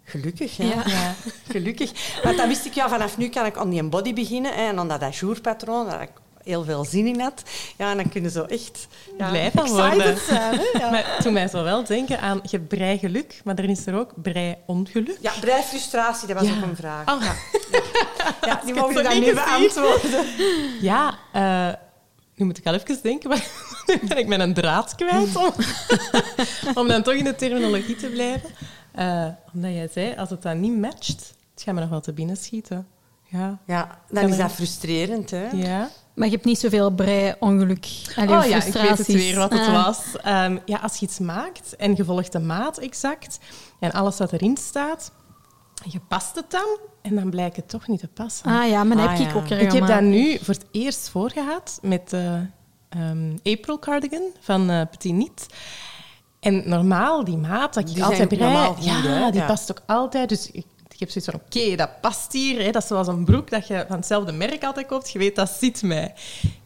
[0.03, 0.57] gelukkig.
[0.57, 0.65] Ja.
[0.65, 0.83] Ja.
[0.95, 1.13] Ja.
[1.49, 2.19] Gelukkig.
[2.23, 4.79] Want dan wist ik, ja, vanaf nu kan ik aan die body beginnen hè, en
[4.79, 6.09] aan dat ajourpatroon, ik
[6.45, 7.43] heel veel zin in had.
[7.77, 8.87] Ja, en dan kunnen zo echt...
[9.17, 10.17] Ja, Blij van worden.
[10.17, 10.61] zijn.
[10.79, 10.89] Ja.
[10.89, 14.11] Maar toen mij zo wel denken aan je brei geluk, maar er is er ook
[14.21, 15.17] brei ongeluk.
[15.21, 16.55] Ja, breifrustratie, dat was Ja.
[16.57, 17.13] ook een vraag.
[17.15, 17.23] Oh.
[17.23, 17.33] Ja.
[18.45, 20.25] Ja, die mogen het dan niet nu beantwoorden.
[20.81, 21.73] Ja, eh,
[22.35, 23.29] nu moet ik al even denken.
[23.29, 23.47] Maar
[23.85, 25.51] nu ben ik mijn draad kwijt om,
[26.75, 28.49] om dan toch in de terminologie te blijven.
[28.99, 32.13] Uh, omdat jij zei, als het dan niet matcht, het gaat me nog wel te
[32.13, 32.87] binnen schieten.
[33.23, 35.31] Ja, ja dan is dat frustrerend.
[35.31, 35.47] Hè?
[35.49, 35.89] Ja.
[36.15, 37.87] Maar je hebt niet zoveel brei-ongeluk.
[38.17, 39.85] Oh ja, ik weet het weer wat het ah.
[39.85, 39.99] was.
[40.25, 43.39] Um, ja, als je iets maakt en je volgt de maat exact
[43.79, 45.11] en alles wat erin staat,
[45.83, 48.45] je past het dan en dan blijkt het toch niet te passen.
[48.45, 51.09] Ah ja, maar dat heb ah, ik ook Ik heb dat nu voor het eerst
[51.09, 52.45] voorgehad met de
[52.97, 55.45] um, April cardigan van uh, Petit Niet.
[56.39, 60.29] En normaal, die maat dat ik altijd brei, ja, die past ook altijd.
[60.29, 62.63] Dus ik, ik heb zoiets van, oké, dat past hier.
[62.63, 62.71] Hè.
[62.71, 65.11] Dat is zoals een broek dat je van hetzelfde merk altijd koopt.
[65.11, 66.13] Je weet, dat zit mij.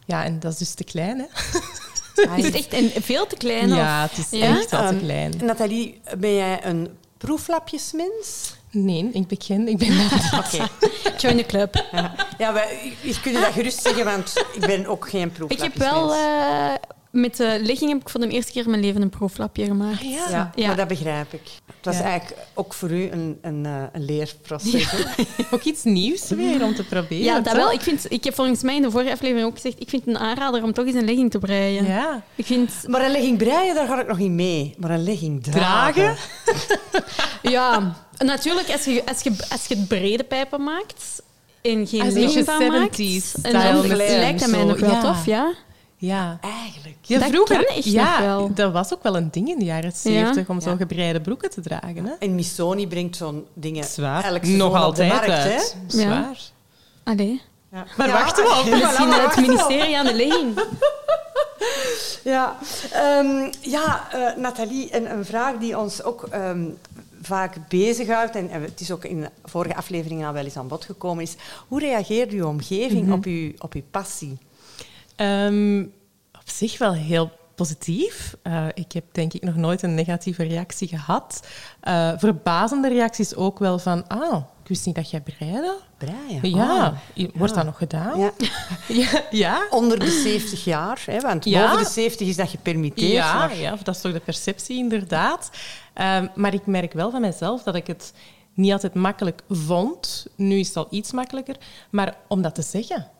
[0.04, 1.24] Ja, en dat is dus te klein, hè.
[2.28, 3.68] Ah, is het echt een, veel te klein?
[3.68, 5.34] Ja, het is echt wel te ehm, klein.
[5.42, 6.88] Nathalie, ben jij een
[7.18, 8.54] proeflapjesmens?
[8.70, 9.68] Nee, ik ben geen...
[9.68, 10.68] Ik ben Oké.
[11.18, 11.86] Join the club.
[11.92, 15.74] Ja, ja wij, je kunt dat gerust zeggen, want ik ben ook geen proeflapjesmens.
[15.74, 16.14] Ik heb wel...
[16.14, 16.74] Uh,
[17.10, 20.00] met de ligging heb ik voor de eerste keer in mijn leven een proeflapje gemaakt.
[20.00, 20.50] Ah, ja.
[20.54, 20.66] ja.
[20.66, 21.40] maar dat begrijp ik.
[21.66, 24.94] Het was eigenlijk ook voor u een, een, eh, een leerproces.
[25.50, 27.24] ook iets nieuws weer om te proberen.
[27.24, 27.72] Ja, dat wel.
[27.72, 30.14] Ik, vind, ik heb volgens mij in de vorige aflevering ook gezegd, ik vind het
[30.14, 31.86] een aanrader om toch eens een legging te breien.
[31.86, 32.22] Ja.
[32.34, 32.72] Ik vind...
[32.86, 34.74] Maar een legging breien, daar ga ik nog niet mee.
[34.78, 36.16] Maar een legging dragen...
[37.42, 41.22] ja, natuurlijk, als je, als, je, als je het brede pijpen maakt
[41.62, 42.98] en geen legging van maakt...
[43.42, 45.54] En dan lijkt dat mij nog wel tof, ja.
[46.00, 46.38] Ja.
[46.40, 46.96] Eigenlijk.
[47.00, 48.54] Ja, dat vroeger, echt ja, wel.
[48.54, 51.60] dat was ook wel een ding in de jaren zeventig om zo'n gebreide broeken te
[51.60, 52.04] dragen.
[52.04, 52.12] Hè?
[52.18, 54.46] En Missoni brengt zo'n dingen Zwaar.
[54.46, 55.60] Nog altijd op de markt, Hè?
[55.86, 56.38] Zwaar.
[57.02, 57.42] Allee.
[57.72, 57.86] Ja.
[57.96, 58.70] Maar wachten we op.
[58.70, 60.62] Misschien het ministerie aan de legging.
[62.32, 62.56] ja,
[63.18, 66.78] um, ja uh, Nathalie, een, een, vraag die ons ook um,
[67.22, 70.84] vaak bezighoudt, en het is ook in de vorige afleveringen al wel eens aan bod
[70.84, 71.36] gekomen, is
[71.68, 73.18] hoe reageert uw omgeving mm -hmm.
[73.18, 74.38] op, uw, op uw passie?
[75.20, 75.92] Um,
[76.32, 78.36] op zich wel heel positief.
[78.42, 81.46] Uh, ik heb denk ik nog nooit een negatieve reactie gehad.
[81.88, 85.76] Uh, verbazende reacties ook wel van, ah, ik wist niet dat jij breide.
[85.98, 86.56] Breien?
[86.56, 86.94] Ja.
[87.16, 88.18] Oh, wordt dat nog gedaan?
[88.18, 88.32] Ja.
[89.02, 89.22] ja.
[89.30, 89.66] ja.
[89.70, 93.12] Onder de 70 jaar, hè, want boven de 70 is dat gepermitteerd.
[93.12, 93.56] Ja, maar...
[93.56, 95.50] ja, dat is toch de perceptie inderdaad.
[95.94, 98.12] Um, maar ik merk wel van mezelf dat ik het
[98.54, 100.26] niet altijd makkelijk vond.
[100.36, 101.56] Nu is het al iets makkelijker.
[101.90, 103.10] Maar om dat te zeggen,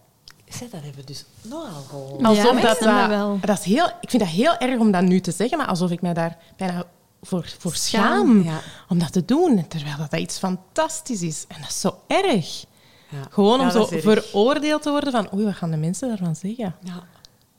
[0.50, 2.24] Zeg, dat hebben we dus nogal gehoord.
[2.24, 3.38] Alsof ja, dat, dat, wel.
[3.40, 5.90] dat is heel, ik vind dat heel erg om dat nu te zeggen, maar alsof
[5.90, 6.84] ik mij daar bijna
[7.22, 8.60] voor, voor schaam, ja.
[8.88, 9.66] om dat te doen.
[9.68, 11.44] Terwijl dat iets fantastisch is.
[11.48, 12.64] En dat is zo erg.
[13.08, 13.18] Ja.
[13.30, 16.74] Gewoon om zo veroordeeld te worden van oei, wat gaan de mensen daarvan zeggen?
[16.82, 17.02] Ja.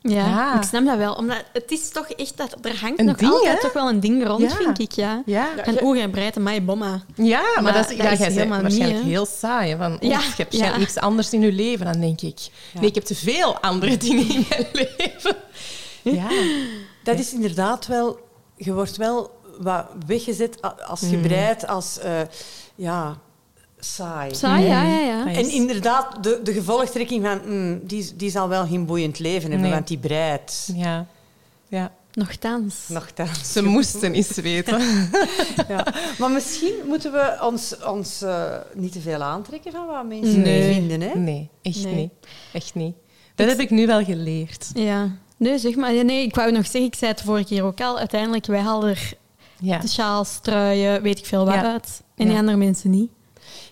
[0.04, 1.14] Ja, ik snap dat wel.
[1.14, 4.54] Omdat het is toch echt dat er hangt nog altijd toch wel een ding rond,
[4.54, 4.92] vind ik.
[4.92, 5.22] Ja.
[5.26, 5.58] Ja.
[5.58, 7.02] En oeh, jij breidt een maaie bomma.
[7.16, 9.76] Ja, maar, maar dat is, dat is helemaal waarschijnlijk heel saai.
[9.76, 10.20] Van, ja.
[10.20, 10.78] je hebt ja.
[10.78, 11.86] niks anders in je leven.
[11.86, 12.40] Dan denk ik,
[12.74, 15.36] nee, ik heb te veel andere dingen in mijn leven.
[16.02, 16.28] Ja.
[17.04, 18.20] Dat is inderdaad wel...
[18.56, 21.22] Je wordt wel wat weggezet als je mm.
[21.22, 22.00] breidt, als...
[22.06, 22.22] Uh,
[22.76, 23.18] ja,
[23.84, 24.36] saai.
[24.36, 25.34] Saai, ja, ja, ja.
[25.34, 27.42] En inderdaad, de, de gevolgtrekking van...
[27.46, 29.72] Mm, die, die zal wel geen boeiend leven hebben, nee.
[29.72, 30.70] want die breidt.
[30.76, 31.06] Ja.
[31.68, 31.92] ja.
[32.14, 32.76] Nochtans.
[32.88, 33.52] Nochtans.
[33.52, 34.80] Ze moesten iets weten.
[35.68, 35.86] ja.
[36.18, 40.74] Maar misschien moeten we ons, ons uh, niet te veel aantrekken van wat mensen nee.
[40.74, 41.02] vinden.
[41.02, 41.16] Hè?
[41.16, 41.96] Nee, echt nee.
[41.96, 42.12] niet.
[42.54, 42.96] Echt niet.
[43.36, 44.70] Dat heb ik nu wel geleerd.
[44.74, 45.12] Ja.
[45.38, 46.06] Nee, zeg maar.
[46.06, 47.98] Nee, ik wou nog zeggen, ik zei het vorige keer ook al.
[47.98, 49.14] Uiteindelijk, wij halen er
[49.60, 49.78] ja.
[49.78, 51.72] de sjaals, truien, weet ik veel wat ja.
[51.72, 52.02] uit.
[52.16, 53.12] En die andere mensen niet.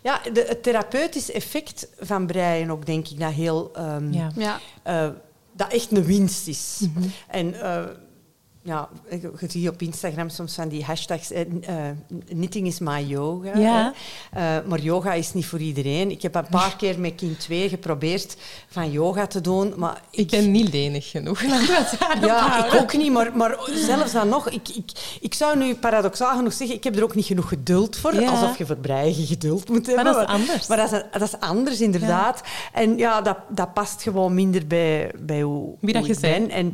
[0.01, 3.71] Ja, de, het therapeutisch effect van breien ook, denk ik, dat heel...
[3.77, 4.59] Um, ja.
[4.87, 5.09] Uh,
[5.53, 6.77] dat echt een winst is.
[6.79, 7.11] Mm -hmm.
[7.27, 7.53] En...
[7.53, 7.83] Uh,
[8.69, 11.31] ja, je ziet op Instagram soms van die hashtags.
[11.31, 11.75] Eh, uh,
[12.25, 13.57] knitting is my yoga.
[13.57, 13.93] Ja.
[14.37, 16.11] Uh, maar yoga is niet voor iedereen.
[16.11, 19.73] Ik heb een paar keer met kind 2 geprobeerd van yoga te doen.
[19.75, 21.41] Maar ik, ik ben niet lenig genoeg.
[22.21, 23.11] ja, ik ook niet.
[23.11, 26.95] Maar, maar zelfs dan nog, ik, ik, ik zou nu paradoxaal genoeg zeggen, ik heb
[26.95, 28.13] er ook niet genoeg geduld voor.
[28.13, 28.29] Ja.
[28.29, 30.03] Alsof je voor breien geduld moet hebben.
[30.03, 30.67] Maar dat is anders.
[30.67, 32.41] Maar dat is, dat is anders, inderdaad.
[32.43, 32.79] Ja.
[32.81, 36.49] En ja, dat, dat past gewoon minder bij, bij hoe, Wie dat hoe je ben.
[36.49, 36.65] En,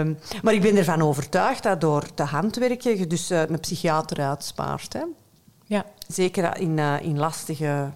[0.00, 3.60] um, maar ik ben ervan over overtuigd dat door te handwerken je dus uh, een
[3.60, 4.92] psychiater uitspaart.
[4.92, 5.02] Hè?
[5.66, 5.84] Ja.
[6.08, 7.90] Zeker in, uh, in lastige,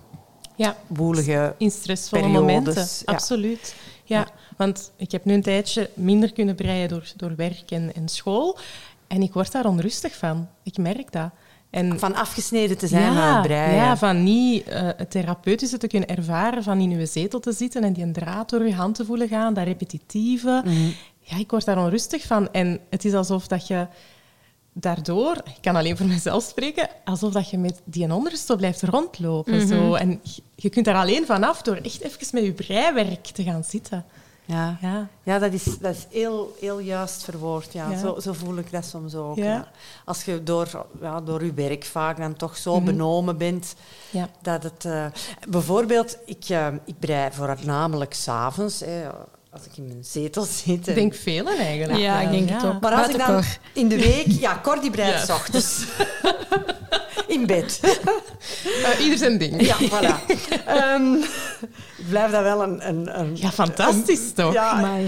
[0.56, 0.76] ja.
[0.86, 3.12] woelige In stressvolle momenten, ja.
[3.12, 3.74] absoluut.
[4.04, 4.18] Ja.
[4.18, 4.26] ja.
[4.56, 8.58] want ik heb nu een tijdje minder kunnen breien door, door werk en, en school.
[9.06, 10.48] En ik word daar onrustig van.
[10.62, 11.30] Ik merk dat.
[11.70, 13.74] En, van afgesneden te zijn ja, het breien.
[13.74, 17.84] Ja, van niet uh, het therapeutische te kunnen ervaren, van in je zetel te zitten
[17.84, 20.62] en die een draad door je hand te voelen gaan, dat repetitieve.
[20.64, 20.94] Mm
[21.28, 22.52] ja, ik word daar onrustig van.
[22.52, 23.86] En het is alsof dat je
[24.72, 28.82] daardoor, ik kan alleen voor mezelf spreken, alsof dat je met die onrust zo blijft
[28.82, 29.52] rondlopen.
[29.54, 29.68] Mm -hmm.
[29.68, 29.94] zo.
[29.94, 30.20] En
[30.54, 34.04] je kunt daar alleen vanaf door echt even met je breiwerk te gaan zitten.
[34.44, 35.08] Ja, Ja.
[35.22, 37.72] ja dat, is, dat is heel, heel juist verwoord.
[37.72, 37.90] Ja.
[37.90, 37.98] Ja.
[37.98, 39.36] Zo, zo voel ik dat soms ook.
[39.36, 39.44] Ja.
[39.44, 39.68] Ja.
[40.04, 42.84] Als je door, ja, door je werk vaak dan toch zo Mhm.
[42.84, 43.74] benomen bent,
[44.10, 44.28] Ja.
[44.42, 44.84] dat het...
[44.84, 45.06] eh,
[45.48, 48.82] bijvoorbeeld, ik, eh, ik brei voornamelijk s'avonds,
[49.52, 50.88] als ik in mijn zetel zit.
[50.88, 51.98] Ik denk velen eigenlijk.
[51.98, 52.80] Ja, ik denk het ook.
[52.80, 54.26] Maar als ik dan in de week...
[54.26, 55.84] Ja, Cor die breidt ochtends.
[57.28, 57.80] in bed.
[58.84, 59.66] Eh, ieder zijn ding.
[59.66, 60.36] Ja, voilà.
[60.66, 61.14] Ehm,
[61.96, 62.88] ik blijf dat wel een...
[62.88, 64.52] een, een Ja, fantastisch toch?
[64.52, 64.98] Ja.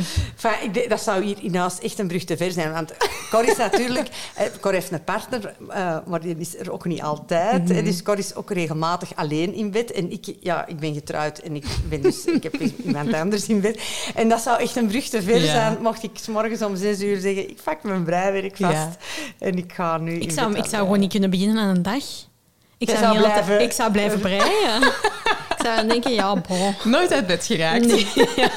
[0.42, 2.72] Enfin, ik dat zou hier in huis echt een brug te ver zijn.
[2.72, 2.92] Want
[3.30, 4.08] Cor is natuurlijk...
[4.34, 7.70] eh, Cor heeft een partner, eh, maar die is er ook niet altijd.
[7.70, 9.92] Eh, Dus Cor is ook regelmatig alleen in bed.
[9.92, 13.60] En ik, ja, ik ben getrouwd en ik, ben dus, ik heb iemand anders in
[13.60, 13.80] bed.
[14.14, 15.52] En dat zou echt een brug te ver Ja.
[15.52, 17.50] zijn, mocht ik 's morgens om zes uur zeggen...
[17.50, 18.90] Ik pak mijn breiwerk vast Ja.
[19.38, 22.02] en ik ga nu Ik zou, ik zou gewoon niet kunnen beginnen aan een dag.
[22.78, 24.82] Ik zou, blijven- ik zou blijven breien.
[25.56, 26.74] ik zou dan denken, ja, bon.
[26.84, 27.86] Nooit uit bed geraakt.
[27.86, 28.06] Nee.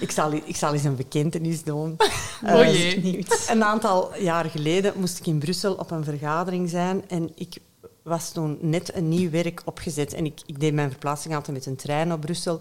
[0.00, 1.96] Ik zal, ik zal eens een bekentenis doen.
[2.46, 3.22] Oh Eh.
[3.48, 7.54] Een aantal jaar geleden moest ik in Brussel op een vergadering zijn en ik
[8.04, 10.14] was toen net een nieuw werk opgezet.
[10.14, 12.60] En ik, ik deed mijn verplaatsing altijd met een trein naar Brussel.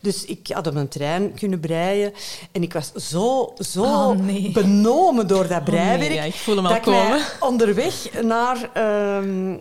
[0.00, 2.12] Dus ik had op een trein kunnen breien.
[2.52, 4.50] En ik was zo, zo Oh, nee.
[4.52, 6.02] benomen door dat breiwerk.
[6.02, 8.70] Oh, nee, ja, ik voel hem al dat ik mij onderweg naar...
[8.72, 9.56] ehm,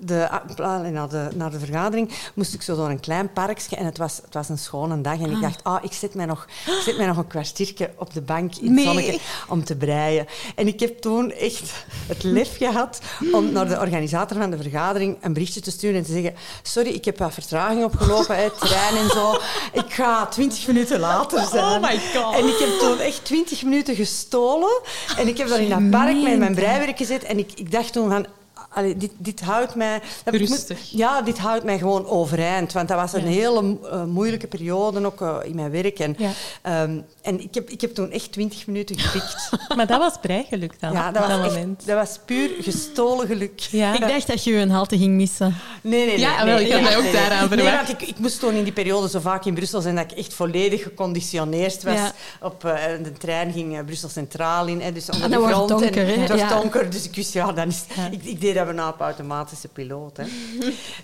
[0.00, 3.84] de, ah, naar, de, naar de vergadering moest ik zo door een klein parkje en
[3.84, 5.20] het was, het was een schone dag.
[5.20, 8.12] En ik dacht, ah, ik, zet mij nog, ik zet mij nog een kwartiertje op
[8.14, 8.84] de bank in het Nee.
[8.84, 10.26] zonnetje om te breien.
[10.54, 11.72] En ik heb toen echt
[12.06, 13.00] het lef gehad
[13.32, 16.88] om naar de organisator van de vergadering een berichtje te sturen en te zeggen sorry,
[16.90, 19.32] ik heb wat vertraging opgelopen, hè, trein en zo.
[19.72, 21.64] Ik ga twintig minuten later zijn.
[21.64, 22.34] Oh my god.
[22.34, 24.80] En ik heb toen echt twintig minuten gestolen.
[25.16, 27.24] En ik heb dan in dat park met mijn breiwerk gezet.
[27.24, 28.26] En ik, ik dacht toen van...
[28.72, 30.00] allee, dit, dit houdt mij...
[30.24, 30.78] Rustig.
[30.78, 32.72] moet- ja, dit houdt mij gewoon overeind.
[32.72, 33.26] Want dat was een Ja.
[33.28, 35.98] hele eh, moeilijke periode ook eh, in mijn werk.
[35.98, 36.30] En, Ja.
[36.62, 39.50] ehm, en ik, heb, ik heb toen echt twintig minuten gepikt.
[39.76, 41.86] Maar dat was breigeluk dan, ja, op dat dat was, echt, moment.
[41.86, 43.58] dat was puur gestolen geluk.
[43.60, 43.94] Ja.
[43.94, 45.54] Ik dacht dat je een halte ging missen.
[45.82, 46.18] Nee, nee, nee.
[46.18, 47.58] Ja, nee, wel, ik had mij ook nee, daaraan nee.
[47.58, 47.86] Nee, verwacht.
[47.88, 50.18] want ik, ik moest toen in die periode zo vaak in Brussel zijn dat ik
[50.18, 51.94] echt volledig geconditioneerd was.
[51.94, 52.12] Ja.
[52.40, 55.68] Op eh, de trein ging Brussel Centraal in, hè, dus onder En de grond.
[55.68, 56.12] donker, en hè?
[56.12, 56.60] Het wordt Ja.
[56.60, 58.08] donker, dus ik wist, ja, dan is, Ja.
[58.10, 60.16] ik, ik deed dat bijna op automatische piloot.
[60.16, 60.24] Hè.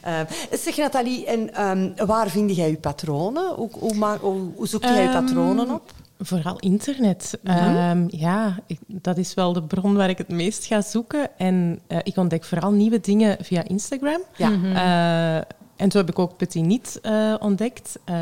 [0.00, 3.54] Eh, zeg, Nathalie, en ehm, waar vind jij je patronen?
[3.54, 5.82] Hoe, hoe, hoe, hoe zoek jij je Ehm, patronen op?
[6.18, 7.38] Vooral internet.
[7.42, 7.56] Mhm.
[7.56, 11.28] Ehm, ja, ik- dat is wel de bron waar ik het meest ga zoeken.
[11.38, 14.20] En eh, ik ontdek vooral nieuwe dingen via Instagram.
[14.36, 14.50] Ja.
[14.52, 15.42] Eh,
[15.76, 17.98] en zo heb ik ook Petit Niet eh, ontdekt.
[18.04, 18.16] Eh,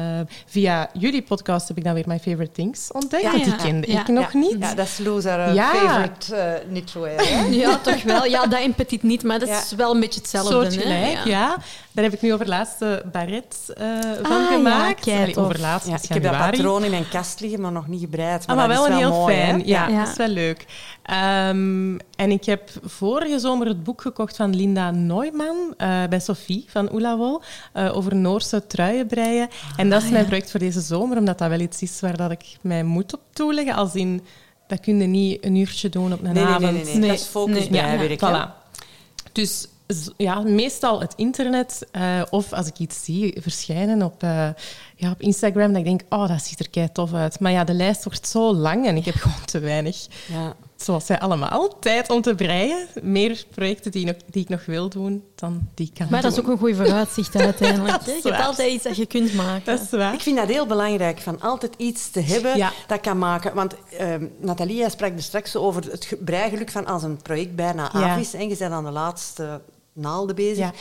[0.46, 3.22] via jullie podcast heb ik dan weer My Favorite Things ontdekt.
[3.22, 4.56] Ja, want die ja, kende ja, ik nog ja, niet.
[4.58, 5.70] Ja, dat is Loes haar eh, Ja.
[5.74, 7.14] favorite uh, knitwear.
[7.16, 7.44] hè?
[7.64, 8.24] Ja, toch wel.
[8.24, 9.62] Ja, dat in petit niet, maar dat Ja.
[9.62, 10.52] is wel een beetje hetzelfde.
[10.52, 11.22] Soortgelijk, hè?
[11.24, 11.56] ja.
[11.94, 13.86] Daar heb ik nu over laatste baret eh,
[14.22, 15.08] van Ah, ja, gemaakt.
[15.08, 17.86] Allee, over laatst, Ja, is ik heb dat patroon in mijn kast liggen, maar nog
[17.88, 18.46] niet gebreid.
[18.46, 19.44] Ah, maar dat wel is een heel mooi, hè?
[19.44, 19.66] fijn.
[19.66, 19.98] Ja, Ja.
[19.98, 20.66] dat is wel leuk.
[21.02, 26.64] Ehm, en ik heb vorige zomer het boek gekocht van Linda Neumann eh, bij Sophie
[26.68, 29.48] van Oelawol eh over Noorse truienbreien.
[29.76, 32.30] En dat is mijn project voor deze zomer, omdat dat wel iets is waar dat
[32.30, 33.74] ik mij moet op toeleggen.
[33.74, 34.24] Als in,
[34.66, 36.62] dat kun je niet een uurtje doen op een Nee, nee, avond.
[36.62, 36.94] nee, nee, nee.
[36.98, 37.68] Nee, Dat is focus nee.
[38.08, 38.62] bij Ja, voilà.
[39.32, 39.68] Dus
[40.16, 41.86] ja, meestal het internet.
[41.92, 44.48] eh, of als ik iets zie verschijnen op, eh,
[44.96, 47.40] ja, op Instagram, dat ik denk, oh, dat ziet er kei tof uit.
[47.40, 50.54] Maar ja, de lijst wordt zo lang en ik heb gewoon te weinig, Ja.
[50.76, 52.86] zoals zij allemaal, tijd om te breien.
[53.02, 56.32] Meer projecten die, nog, die ik nog wil doen dan die ik kan Maar dat
[56.32, 57.90] is ook een goede vooruitzicht uiteindelijk.
[57.96, 58.12] Dat hè.
[58.12, 59.64] is Je hebt altijd iets dat je kunt maken.
[59.64, 60.14] Dat is waar.
[60.14, 62.72] Ik vind dat heel belangrijk, van altijd iets te hebben Ja.
[62.86, 63.54] dat kan maken.
[63.54, 67.54] Want ehm Nathalie, jij sprak er straks over het ge- breigeluk van als een project
[67.54, 68.12] bijna Ja.
[68.12, 68.34] af is.
[68.34, 69.60] En je bent aan de laatste
[69.94, 70.58] naalden bezig.
[70.58, 70.72] Ja.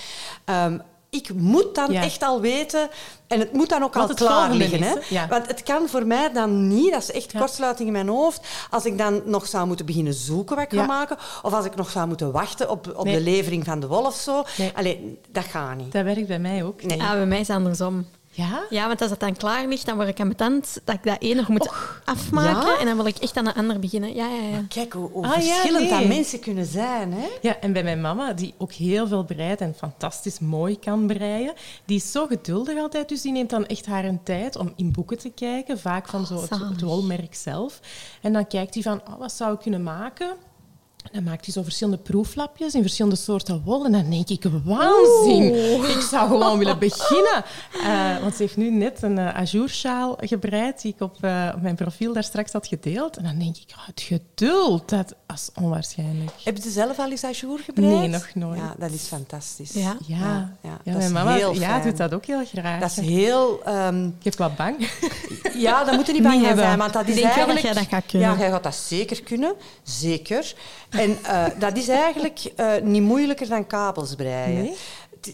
[0.45, 0.77] Ehm,
[1.09, 2.01] ik moet dan Ja.
[2.01, 2.89] echt al weten,
[3.27, 4.79] en het moet dan ook Wat al klaar liggen.
[4.79, 4.93] is, Hè?
[5.09, 5.27] Ja.
[5.27, 7.39] Want het kan voor mij dan niet, dat is echt Ja.
[7.39, 10.79] kortsluiting in mijn hoofd, als ik dan nog zou moeten beginnen zoeken wat ik Ja.
[10.81, 13.15] ga maken, of als ik nog zou moeten wachten op, op Nee.
[13.15, 14.43] de levering van de wol of zo.
[14.57, 14.71] Nee.
[14.75, 15.91] Allee, dat gaat niet.
[15.91, 16.83] Dat werkt bij mij ook.
[16.83, 16.97] Nee.
[16.97, 18.05] Ja, bij mij is het andersom.
[18.35, 18.63] Ja?
[18.69, 21.35] Ja, want als het dan klaar ligt, dan word ik ambetant dat ik dat ene
[21.35, 21.69] nog moet
[22.05, 22.67] afmaken.
[22.71, 22.79] ja?
[22.79, 24.15] En dan wil ik echt aan de ander beginnen.
[24.15, 24.63] Ja, ja, ja.
[24.67, 25.99] Kijk hoe, hoe Ah, ja, verschillend nee.
[25.99, 27.13] dat mensen kunnen zijn.
[27.13, 27.27] Hè?
[27.41, 31.53] Ja, en bij mijn mama, die ook heel veel breidt en fantastisch mooi kan breien,
[31.85, 34.91] die is zo geduldig altijd, dus die neemt dan echt haar een tijd om in
[34.91, 37.79] boeken te kijken, vaak van zo het, het wolmerk zelf.
[38.21, 40.35] En dan kijkt hij van, oh, wat zou ik kunnen maken?
[41.11, 43.85] Dan maakt hij zo verschillende proeflapjes in verschillende soorten wol.
[43.85, 45.55] En dan denk ik, waanzin.
[45.83, 47.43] Ik zou gewoon willen beginnen.
[47.73, 51.61] Uh, want ze heeft nu net een uh, ajoursjaal gebreid die ik op, uh, op,
[51.61, 53.17] mijn profiel daar straks had gedeeld.
[53.17, 56.31] En dan denk ik, oh, het geduld, dat is onwaarschijnlijk.
[56.43, 57.91] Heb je zelf al eens ajour gebreid?
[57.91, 58.59] Nee, nog nooit.
[58.59, 59.73] Ja, dat is fantastisch.
[59.73, 59.97] Ja?
[60.07, 62.79] Ja, ja, ja, ja mijn mama ja, doet dat ook heel graag.
[62.79, 63.61] Dat is heel...
[63.67, 64.15] Um...
[64.19, 64.89] Ik heb wat bang.
[65.55, 66.77] Ja, dat moet je niet bang niet zijn.
[66.77, 67.61] Want dat is denk eigenlijk...
[67.61, 68.29] dat jij dat gaat kunnen.
[68.29, 69.53] Ja, jij gaat dat zeker kunnen.
[69.83, 70.53] Zeker.
[70.93, 74.63] En uh, dat is eigenlijk uh, niet moeilijker dan kabels breien.
[74.63, 74.75] Nee?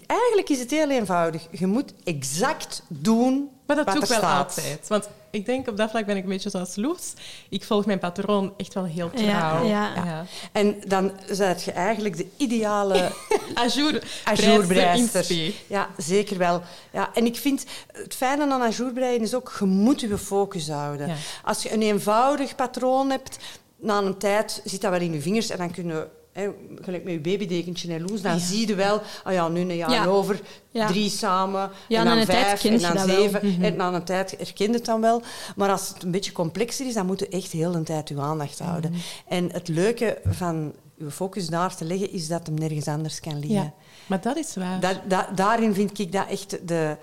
[0.06, 1.48] Eigenlijk is het heel eenvoudig.
[1.52, 4.58] Je moet exact doen maar dat wat doe ik er wel staat.
[4.58, 4.88] altijd.
[4.88, 7.14] Want ik denk op dat vlak ben ik een beetje zoals Loes.
[7.50, 9.66] Ik volg mijn patroon echt wel heel trouw.
[9.66, 10.06] Ja, ja.
[10.06, 10.26] ja.
[10.52, 13.12] En dan zet je eigenlijk de ideale
[13.54, 15.54] Ajour, ajourbreister.
[15.68, 16.62] Ja, zeker wel.
[16.92, 21.08] Ja, en ik vind het fijne aan ajourbreien is ook, je moet je focus houden.
[21.08, 21.16] Ja.
[21.44, 23.38] Als je een eenvoudig patroon hebt,
[23.80, 26.08] na een tijd zit dat wel in je vingers en dan kun je...
[26.32, 26.50] Hè,
[26.82, 28.40] gelijk met je babydekentje en loes, dan Ja.
[28.40, 30.06] zie je wel, ah ja, nu een jaar Ja.
[30.06, 30.40] over,
[30.72, 33.62] drie samen, Ja, en dan vijf, en dan zeven.
[33.62, 35.22] En na een tijd herkent het dan wel.
[35.56, 38.20] Maar als het een beetje complexer is, dan moet je echt heel de tijd je
[38.22, 38.94] aandacht houden.
[39.28, 43.34] En het leuke van je focus daar te leggen, is dat hem nergens anders kan
[43.40, 43.56] liggen.
[43.62, 43.74] Ja,
[44.08, 44.80] maar dat is waar.
[44.80, 46.98] Da- da- daarin vind ik dat echt de,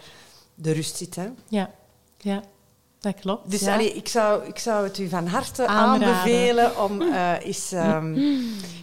[0.55, 1.15] de rust zit.
[1.15, 1.27] Hè?
[1.49, 1.71] Ja,
[2.19, 2.43] ja,
[3.01, 3.51] dat klopt.
[3.51, 3.75] Dus ja.
[3.75, 6.09] allee, ik, zou, ik zou het u van harte Aanraden.
[6.09, 7.73] aanbevelen om eh eens...
[7.83, 8.15] ehm,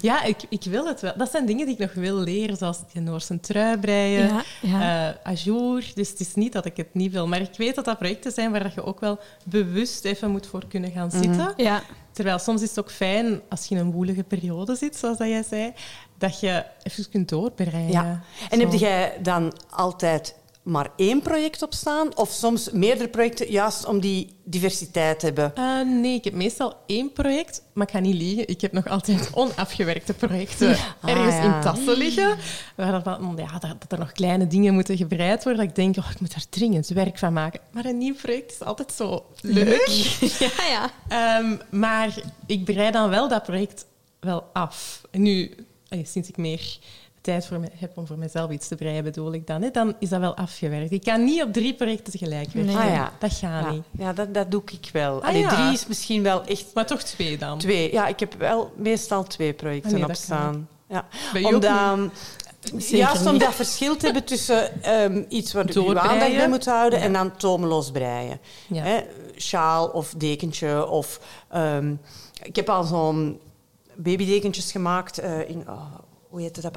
[0.01, 1.13] Ja, ik, ik wil het wel.
[1.17, 5.09] Dat zijn dingen die ik nog wil leren, zoals die Noorse trui breien, Ja, ja.
[5.09, 5.91] eh, ajour.
[5.95, 7.27] Dus het is niet dat ik het niet wil.
[7.27, 10.47] Maar ik weet dat dat projecten zijn waar dat je ook wel bewust even moet
[10.47, 11.53] voor kunnen gaan zitten.
[11.57, 11.81] Ja.
[12.11, 15.27] Terwijl soms is het ook fijn, als je in een woelige periode zit, zoals dat
[15.27, 15.73] jij zei,
[16.17, 17.91] dat je even kunt doorbreien.
[17.91, 18.21] ja.
[18.49, 18.65] En Zo.
[18.69, 22.17] heb jij dan altijd maar één project op staan?
[22.17, 25.55] Of soms meerdere projecten, juist om die diversiteit te hebben?
[25.55, 28.47] Eh, nee, ik heb meestal één project, maar ik ga niet liegen.
[28.47, 30.69] Ik heb nog altijd onafgewerkte projecten
[31.01, 31.55] Ah, ergens ja.
[31.55, 32.37] in tassen liggen.
[32.75, 32.87] Waar
[33.35, 35.61] ja, dat, dat er nog kleine dingen moeten gebreid worden.
[35.61, 37.59] Dat ik denk, oh, ik moet daar dringend werk van maken.
[37.71, 39.87] Maar een nieuw project is altijd zo leuk.
[40.39, 40.91] Ja, ja.
[41.07, 43.85] Ehm, maar ik bereid dan wel dat project
[44.19, 45.01] wel af.
[45.11, 45.55] En nu,
[45.87, 46.77] eh, sinds ik meer
[47.23, 49.95] tijd voor me, heb om voor mezelf iets te breien, bedoel ik dan, hè, dan
[49.99, 50.91] is dat wel afgewerkt.
[50.91, 52.73] Ik kan niet op drie projecten tegelijk werken.
[52.75, 52.83] Nee.
[52.85, 53.11] Ah, ja.
[53.19, 53.83] Dat gaat Ja, niet.
[53.97, 55.21] ja dat, dat doe ik wel.
[55.21, 55.49] Ah, Allee, ja.
[55.49, 57.57] Drie is misschien wel echt Maar toch twee dan.
[57.57, 57.91] twee.
[57.91, 60.67] Ja, ik heb wel meestal twee projecten Ah, nee, op staan.
[60.87, 61.05] Ja.
[61.43, 62.11] Omdat,
[62.77, 66.99] juist om dat verschil te hebben tussen ehm, iets waar je aandacht bij moet houden
[67.01, 68.39] en dan tomeloos breien.
[68.67, 68.83] Ja.
[68.83, 69.01] Hè,
[69.37, 70.87] sjaal of dekentje.
[70.87, 71.93] Of, ehm,
[72.43, 73.39] ik heb al zo'n
[73.95, 75.63] babydekentjes gemaakt eh, in...
[75.69, 75.93] oh,
[76.33, 76.71] ujete da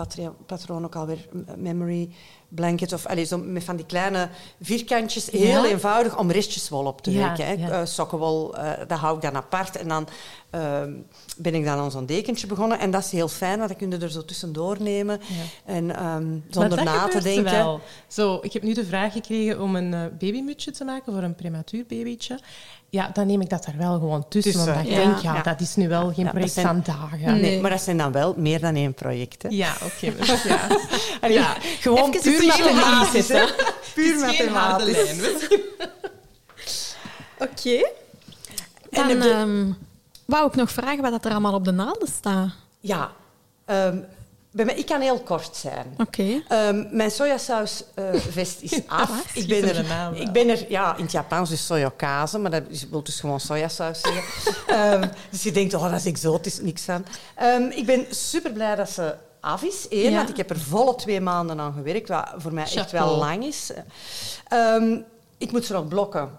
[0.47, 1.19] patronok, ali
[1.57, 2.13] memory
[2.49, 2.93] blanket.
[2.93, 4.29] Of, allee, zo met van die kleine
[4.61, 5.31] vierkantjes.
[5.31, 5.71] Heel Ja.
[5.71, 7.47] eenvoudig om restjeswol op te Ja, werken.
[7.47, 7.53] Hè.
[7.53, 7.81] ja.
[7.81, 9.77] Eh, sokkenwol, eh, dat hou ik dan apart.
[9.77, 10.09] En dan
[10.51, 10.93] ehm,
[11.37, 12.79] ben ik dan aan zo'n dekentje begonnen.
[12.79, 15.21] En dat is heel fijn, want dan kun je er zo tussendoor nemen.
[15.27, 15.73] Ja.
[15.73, 17.53] En ehm, zonder na te denken.
[17.53, 17.81] Wel.
[18.07, 21.35] Zo, ik heb nu de vraag gekregen om een eh, babymutsje te maken voor een
[21.35, 22.41] prematuur babytje.
[22.89, 24.53] Ja, dan neem ik dat er wel gewoon tussen.
[24.53, 24.97] Tussen, omdat ik ja.
[25.05, 25.43] denk, ja, Ja.
[25.43, 27.19] dat is nu wel geen project zijn- van dagen.
[27.33, 27.61] Nee, Nee.
[27.61, 29.43] maar dat zijn dan wel meer dan één project.
[29.43, 29.49] Hè.
[29.53, 30.13] Ja, oké.
[30.27, 30.67] dus ja.
[31.21, 31.39] Allee.
[31.81, 33.29] Gewoon Even puur mathematisch.
[33.29, 33.45] hè.
[33.95, 35.21] Puur is mathematisch.
[37.39, 37.91] Oké.
[38.91, 39.73] Dan ehm,
[40.25, 42.51] wou ik nog vragen wat dat er allemaal op de naalden staat.
[42.81, 43.11] Ja,
[43.65, 43.99] ehm,
[44.57, 45.95] bij mij, ik kan heel kort zijn.
[45.97, 46.43] Oké.
[46.49, 49.35] Ehm, mijn sojasausvest is af.
[49.35, 53.03] Ik, ben er ik ben er, ja, in het Japans sojakase, maar dat is, wil
[53.03, 54.55] dus gewoon sojasaus zeggen.
[54.77, 56.87] Ehm, dus je denkt, oh, dat is exotisch, niks.
[57.35, 59.15] Ehm, ik ben super blij dat ze
[59.47, 59.87] af is.
[59.91, 60.17] Eén, Ja.
[60.17, 63.45] want ik heb er volle twee maanden aan gewerkt, wat voor mij echt wel lang
[63.45, 63.73] is.
[64.49, 64.99] Ehm,
[65.39, 66.31] ik moet ze nog blokken.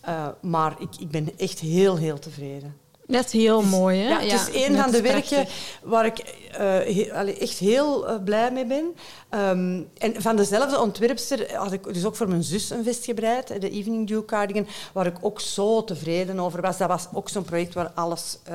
[0.00, 2.76] Eh, maar ik, ik ben echt heel, heel tevreden.
[3.06, 4.08] Dat is heel mooi, hè?
[4.08, 5.46] Ja, het is een dat van de werken
[5.82, 6.18] waar ik
[6.58, 8.94] eh, echt heel eh, blij mee ben.
[9.28, 13.60] Ehm, en van dezelfde ontwerpster had ik dus ook voor mijn zus een vest gebreid,
[13.60, 16.78] de Evening Dew Cardigan, waar ik ook zo tevreden over was.
[16.78, 18.54] Dat was ook zo'n project waar alles, eh,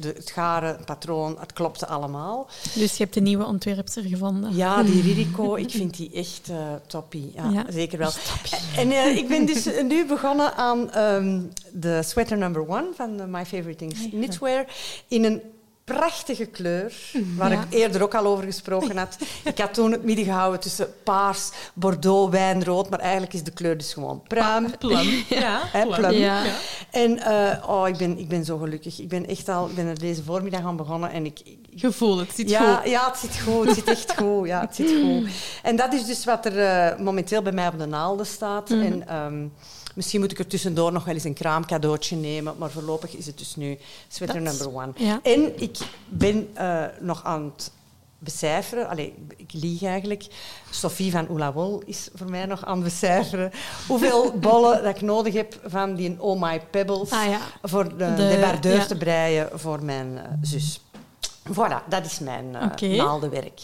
[0.00, 2.48] de, het garen, het patroon, het klopte allemaal.
[2.74, 4.56] Dus je hebt een nieuwe ontwerpster gevonden.
[4.56, 6.50] Ja, die Ririco, ik vind die echt
[6.86, 7.32] toppie.
[7.34, 7.64] Ja, Ja.
[7.68, 8.10] Zeker wel.
[8.76, 11.40] En ik ben dus nu begonnen aan ehm,
[11.72, 14.64] de sweater number one van My Favorite Knitwear
[15.08, 15.42] in een
[15.84, 16.92] prachtige kleur,
[17.36, 17.60] waar Ja.
[17.60, 19.16] ik eerder ook al over gesproken had.
[19.44, 23.78] Ik had toen het midden gehouden tussen paars, bordeaux, wijnrood, maar eigenlijk is de kleur
[23.78, 24.70] dus gewoon pruim.
[24.78, 25.08] Plum.
[25.28, 26.10] Ja, Hè, plum.
[26.10, 26.42] Ja.
[26.90, 28.98] En eh, oh, ik, ben, ik ben zo gelukkig.
[29.00, 31.40] Ik ben echt al, ik ben er deze voormiddag aan begonnen en ik,
[31.74, 32.90] Gevoel, het zit ja, goed.
[32.90, 33.66] ja, het zit goed.
[33.66, 34.46] Het zit echt goed.
[34.46, 35.28] Ja, het zit goed.
[35.62, 38.68] En dat is dus wat er eh, momenteel bij mij op de naalden staat.
[38.68, 38.80] Mhm.
[38.82, 39.46] En ehm,
[39.94, 43.38] Misschien moet ik er tussendoor nog wel eens een kraamcadeautje nemen, maar voorlopig is het
[43.38, 43.78] dus nu
[44.08, 44.92] sweater number one.
[44.96, 45.20] ja.
[45.22, 45.78] En ik
[46.08, 47.70] ben eh, nog aan het
[48.18, 48.88] becijferen.
[48.88, 50.26] Allee, ik lieg eigenlijk.
[50.70, 53.50] Sophie van Oula Wol is voor mij nog aan het becijferen.
[53.88, 57.38] Hoeveel bollen dat ik nodig heb van die Oh My Pebbles Ah ja.
[57.62, 58.86] voor de, De- debardeur ja.
[58.86, 60.80] te breien voor mijn eh, zus.
[61.52, 62.86] Voilà, dat is mijn eh Oké.
[62.86, 63.60] naaldenwerk.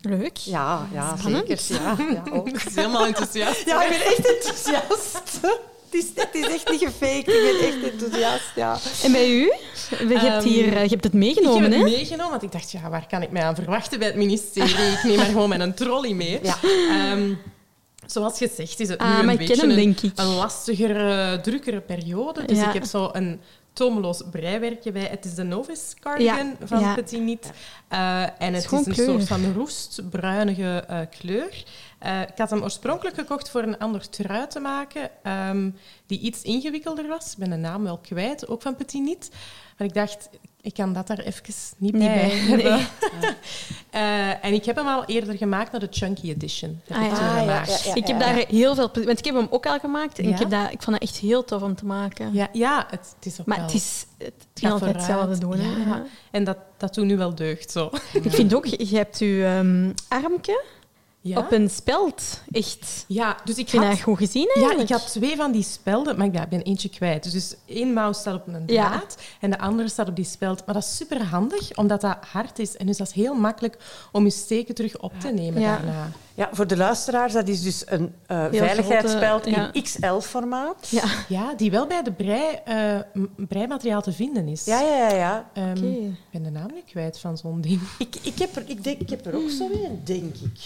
[0.00, 0.36] Leuk.
[0.36, 1.46] Ja, ja Spannend.
[1.60, 1.82] zeker.
[1.82, 2.48] Ja, ja, ook.
[2.58, 3.64] Ik is helemaal enthousiast.
[3.66, 5.40] Ja, ik ben echt enthousiast.
[5.90, 7.28] Het is, het is echt niet gefaked.
[7.28, 8.78] Ik ben echt enthousiast, ja.
[9.02, 9.40] En bij u?
[10.08, 11.78] Je hebt, Ehm, hier, eh, je hebt het Ik meegenomen, heb hè?
[11.78, 14.74] het meegenomen, want ik dacht, ja, waar kan ik mij aan verwachten bij het ministerie?
[14.92, 16.38] Ik neem maar gewoon mijn trolley mee.
[16.42, 16.56] Ja.
[16.90, 17.32] Ehm,
[18.06, 20.12] zoals gezegd is het Ah, nu een ik beetje hem, een, ik.
[20.14, 22.44] een lastigere, drukkere periode.
[22.44, 22.66] Dus Ja.
[22.68, 23.40] ik heb zo een
[23.78, 25.06] tomeloos breiwerkje bij.
[25.10, 26.94] Het is de Novice Cardigan Ja, van ja.
[26.94, 27.52] Petit Niet.
[27.88, 29.06] Eh, en het is een kleur.
[29.06, 31.64] soort van roestbruinige eh, kleur.
[31.98, 35.70] Eh, ik had hem oorspronkelijk gekocht voor een ander trui te maken, ehm,
[36.06, 37.32] die iets ingewikkelder was.
[37.32, 39.30] Ik ben de naam wel kwijt, ook van Petit Niet.
[39.78, 40.28] Maar ik dacht,
[40.60, 42.86] ik kan dat daar even niet, bij, hebben.
[43.90, 46.80] Eh, en ik heb hem al eerder gemaakt naar de Chunky Edition.
[46.84, 47.16] Heb Ah, ik ja.
[47.16, 47.82] Ah, ja, gemaakt.
[47.82, 47.94] ja, ja.
[47.94, 49.06] ik heb daar heel veel plezier...
[49.06, 50.18] Want ik heb hem ook al gemaakt.
[50.18, 50.30] En Ja?
[50.30, 52.32] ik, heb dat, ik vond het echt heel tof om te maken.
[52.32, 53.66] Ja, ja het, het is ook maar wel...
[53.66, 54.06] het is...
[54.18, 55.06] Het gaat kan altijd vooruit.
[55.06, 55.90] hetzelfde doen, hè.
[55.90, 55.96] Ja.
[55.96, 56.04] Ja.
[56.30, 57.90] En dat, dat doet nu wel deugd, zo.
[58.12, 58.66] Ik vind ook...
[58.66, 60.64] Je hebt je armke
[61.20, 61.38] Ja?
[61.38, 62.42] op een speld.
[62.50, 63.04] Echt.
[63.08, 63.92] ja, dus ik vind had...
[63.92, 67.22] dat goed gezien, Ja, ik had twee van die spelden, maar ik ben- eentje kwijt.
[67.22, 68.88] Dus, dus één mouw staat op een Ja.
[68.88, 70.66] draad en de andere staat op die speld.
[70.66, 72.76] Maar dat is super handig, omdat dat hard is.
[72.76, 73.76] En dus dat is heel makkelijk
[74.12, 76.10] om je steken terug op te nemen daarna.
[76.38, 79.72] Ja, voor de luisteraars, dat is dus een eh, Heel veiligheidsspeld grote, ja.
[79.72, 80.88] in XL-formaat.
[80.88, 81.04] Ja.
[81.28, 84.64] Ja, die wel bij de brei, eh, m- breimateriaal te vinden is.
[84.64, 85.14] Ja, ja, ja.
[85.16, 85.50] ja.
[85.54, 85.86] Ehm, Oké.
[85.86, 87.80] Ik ben de naam nu kwijt van zo'n ding.
[87.98, 90.58] Ik, ik, heb er, ik, denk, ik heb er ook zo een, denk ik.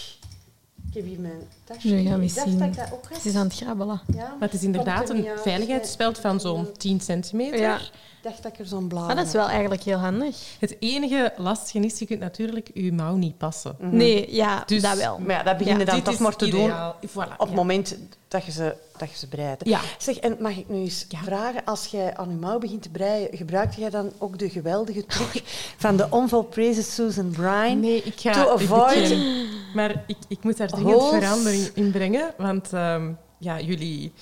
[0.87, 1.87] Ik heb hier mijn tasje.
[1.87, 2.57] Nu gaan we ik dacht zien.
[2.59, 3.21] dat ik dat ook had.
[3.21, 4.01] Ze is aan het grabbelen.
[4.15, 7.59] Ja, Maar het is inderdaad er een veiligheidsspeld van zo'n 10 centimeter.
[7.59, 7.75] Ja.
[7.77, 10.37] Ik dacht dat ik er zo'n blauw Maar dat is wel eigenlijk heel handig.
[10.59, 13.75] Het enige lastige is, je kunt natuurlijk je mouw niet passen.
[13.79, 15.17] Nee, ja, Dus- dat wel.
[15.19, 16.69] Maar ja, dat begin je Ja, dan toch maar te doen.
[17.09, 17.55] Voilà, op het ja.
[17.55, 17.97] moment
[18.27, 19.65] dat je ze, dat je ze breidt.
[19.67, 19.79] Ja.
[19.97, 21.19] Zeg, en mag ik nu eens Ja.
[21.23, 25.05] vragen, als jij aan je mouw begint te breien, gebruik jij dan ook de geweldige
[25.05, 25.41] truc
[25.77, 27.79] van de onvolprezen Susan Bryan?
[27.79, 28.31] Nee, ik ga...
[28.33, 31.23] To ik avoid- begin- maar ik, ik moet daar dringend Holes.
[31.23, 34.13] verandering in brengen, want ehm, ja, jullie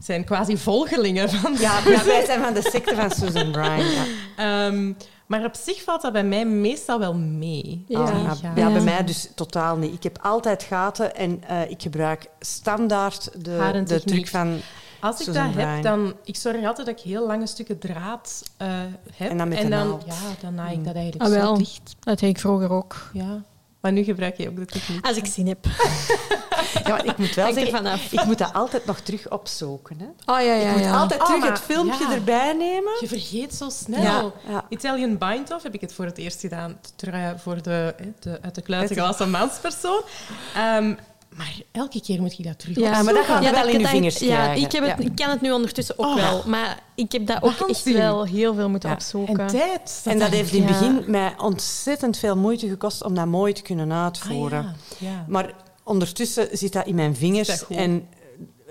[0.00, 1.52] zijn quasi volgelingen van...
[1.58, 3.84] Ja, ja, wij zijn van de secte van Susan Bryan.
[3.90, 4.04] Ja.
[4.36, 4.92] Ehm,
[5.26, 7.84] maar op zich valt dat bij mij meestal wel mee.
[7.88, 8.36] Ja.
[8.54, 9.94] Ja, bij mij dus totaal niet.
[9.94, 14.56] Ik heb altijd gaten en eh, ik gebruik standaard de, de truc van...
[15.00, 15.68] Als ik Susan dat Bryan.
[15.68, 16.14] heb, dan...
[16.24, 18.68] Ik zorg altijd dat ik heel lange stukken draad eh,
[19.12, 19.30] heb.
[19.30, 20.04] En dan met de naald.
[20.06, 21.54] Ja, dan naai ik dat eigenlijk Ah, wel.
[21.54, 21.96] zo dicht.
[22.00, 23.10] Dat deed ik vroeger ook.
[23.12, 23.42] Ja.
[23.88, 25.06] Maar nu gebruik je ook de techniek.
[25.06, 25.58] Als ik zin heb.
[26.84, 29.96] Ja, maar ik moet wel zeggen, ik moet dat altijd nog terug opzoeken.
[29.98, 30.04] Hè.
[30.34, 30.96] Oh ja, ja, ik moet ja.
[30.98, 32.14] altijd Oh, terug maar- het filmpje ja.
[32.14, 32.92] erbij nemen.
[33.00, 34.02] Je vergeet zo snel.
[34.02, 34.64] Ja, ja.
[34.68, 36.78] Italian Bind-Off heb ik het voor het eerst gedaan.
[36.96, 40.02] Trui voor de, hè, de uit de kluiten gelassen manspersoon.
[40.54, 40.94] Ehm,
[41.38, 43.80] maar elke keer moet je dat terug Ja, maar dat gaat Ja, wel dat in
[43.80, 44.62] je vingers Ja, krijgen.
[44.64, 45.04] ik, heb het, Ja.
[45.04, 46.14] ik kan het nu ondertussen ook Oh.
[46.14, 46.42] wel.
[46.46, 48.94] Maar ik heb dat ook echt wel heel veel moeten Ja.
[48.94, 49.38] opzoeken.
[49.40, 50.00] En tijd.
[50.04, 50.78] En dat heeft in het Ja.
[50.92, 54.58] begin mij ontzettend veel moeite gekost om dat mooi te kunnen uitvoeren.
[54.58, 55.08] Ah, ja.
[55.10, 55.24] ja.
[55.28, 55.52] Maar
[55.84, 57.48] ondertussen zit dat in mijn vingers.
[57.48, 57.64] dat?
[57.68, 58.08] En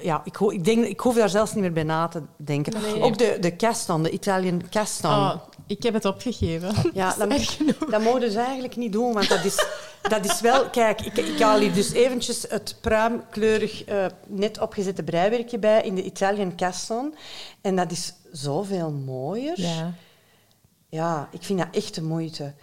[0.02, 2.74] ja, ik, ho- ik, denk, ik hoef daar zelfs niet meer bij na te denken.
[2.82, 3.02] Nee.
[3.02, 3.56] Ook de, de
[4.02, 5.12] de Italian caston.
[5.12, 5.36] Oh,
[5.68, 6.74] ik heb het opgegeven.
[6.94, 9.66] Ja, dat dat, dat mogen ze dus eigenlijk niet doen, want dat is,
[10.02, 10.70] dat is wel...
[10.70, 15.96] Kijk, ik, ik haal hier dus eventjes het pruimkleurig eh, net opgezette breiwerkje bij in
[15.96, 17.16] de Italian caston.
[17.62, 19.62] En dat is zoveel mooier.
[19.62, 19.94] Ja.
[20.90, 22.54] Ja, ik vind dat echt de moeite.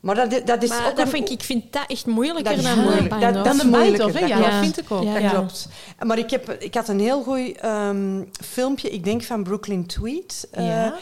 [0.00, 2.44] Maar dat, dat is Maar ook dat een- vind ik, ik vind dat echt moeilijker
[2.56, 3.10] Dat is dan moeilijk.
[3.10, 4.54] de Dat- Dan is de moeilijker, Ja, dat klopt.
[4.64, 5.02] vind ik ook.
[5.02, 5.12] Ja.
[5.12, 5.30] Dat Ja.
[5.30, 5.68] klopt.
[6.06, 10.48] Maar ik, heb, ik had een heel goed ehm, filmpje, ik denk van Brooklyn Tweet.
[10.50, 10.94] eh, Ja.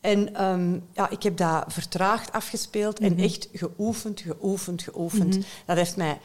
[0.00, 3.12] En ehm, ja, ik heb dat vertraagd afgespeeld Mhm.
[3.12, 5.38] en echt geoefend, geoefend, geoefend.
[5.66, 6.18] Dat heeft mij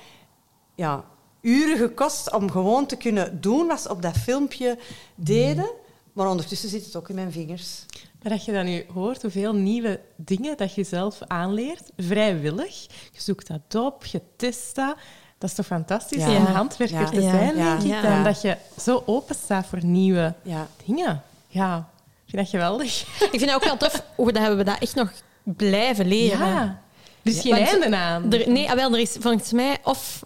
[0.76, 1.04] ja,
[1.42, 4.78] uren gekost om gewoon te kunnen doen wat ze op dat filmpje
[5.16, 5.70] deden.
[6.14, 7.86] Maar ondertussen zit het ook in mijn vingers.
[8.22, 12.82] Maar dat je dan nu hoort hoeveel nieuwe dingen dat je zelf aanleert, vrijwillig.
[13.12, 14.96] Je zoekt dat op, je test dat.
[15.38, 16.28] Dat is toch fantastisch Ja.
[16.38, 16.52] om Ja.
[16.52, 17.10] handwerker Ja.
[17.10, 17.78] te zijn, Ja.
[17.78, 18.02] denk ik.
[18.02, 20.68] Dan dat je zo open staat voor nieuwe Ja.
[20.86, 21.24] dingen.
[21.48, 21.90] Ja,
[22.32, 23.02] vind dat geweldig.
[23.32, 25.12] Ik vind het ook wel tof hoe dat we dat echt nog
[25.44, 26.48] blijven leren.
[26.48, 26.82] Ja.
[27.24, 28.34] Er is geen Want einde aan.
[28.34, 29.78] Er, nee, ah, wel, er is volgens mij...
[29.84, 30.24] Of...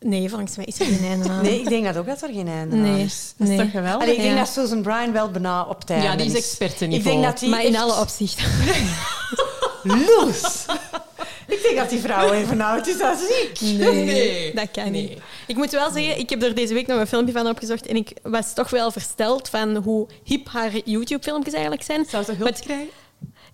[0.00, 1.42] Nee, volgens mij is er geen einde aan.
[1.42, 3.04] Nee, ik denk dat ook dat er geen einde aan nee.
[3.04, 3.34] is.
[3.36, 3.62] Dat is nee.
[3.64, 4.02] toch geweldig?
[4.02, 4.38] Allee, ik denk Ja.
[4.38, 6.38] dat Susan Bryan wel bijna op tijd ja, die is is.
[6.38, 7.14] expertenniveau.
[7.14, 8.44] Ik denk dat die Maar in echt- alle opzichten.
[9.82, 10.64] Loes.
[11.48, 13.60] Ik denk dat die vrouw even oud is als ik.
[13.60, 15.18] Nee, dat kan niet.
[15.46, 17.96] Ik moet wel zeggen, ik heb er deze week nog een filmpje van opgezocht en
[17.96, 22.04] ik was toch wel versteld van hoe hip haar YouTube-filmpjes eigenlijk zijn.
[22.08, 22.88] Zou ze hulp krijgen?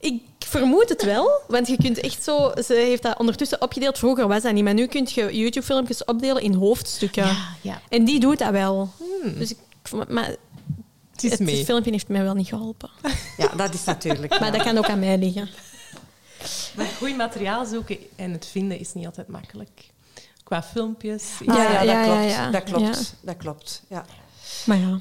[0.00, 2.52] Ik vermoed het wel, want je kunt echt zo...
[2.64, 3.98] Ze heeft dat ondertussen opgedeeld.
[3.98, 7.26] Vroeger was dat niet, maar nu kun je YouTube-filmpjes opdelen in hoofdstukken.
[7.26, 7.80] Ja, ja.
[7.88, 8.90] En die doet dat wel.
[9.38, 9.56] Dus ik,
[10.08, 10.28] maar
[11.12, 11.64] Het is het mee.
[11.64, 12.90] filmpje heeft mij wel niet geholpen.
[13.36, 14.40] Ja, dat is natuurlijk.
[14.40, 15.48] Maar dat kan ook aan mij liggen.
[16.76, 19.90] Maar goed materiaal zoeken en het vinden is niet altijd makkelijk.
[20.44, 21.30] Qua filmpjes.
[21.46, 22.18] Ah, Ja, ja, dat ja, klopt.
[22.18, 22.50] ja, ja.
[22.50, 22.82] Dat klopt.
[22.96, 23.16] Ja.
[23.20, 23.82] Dat klopt.
[23.88, 24.04] Ja.
[24.66, 24.98] Maar ja.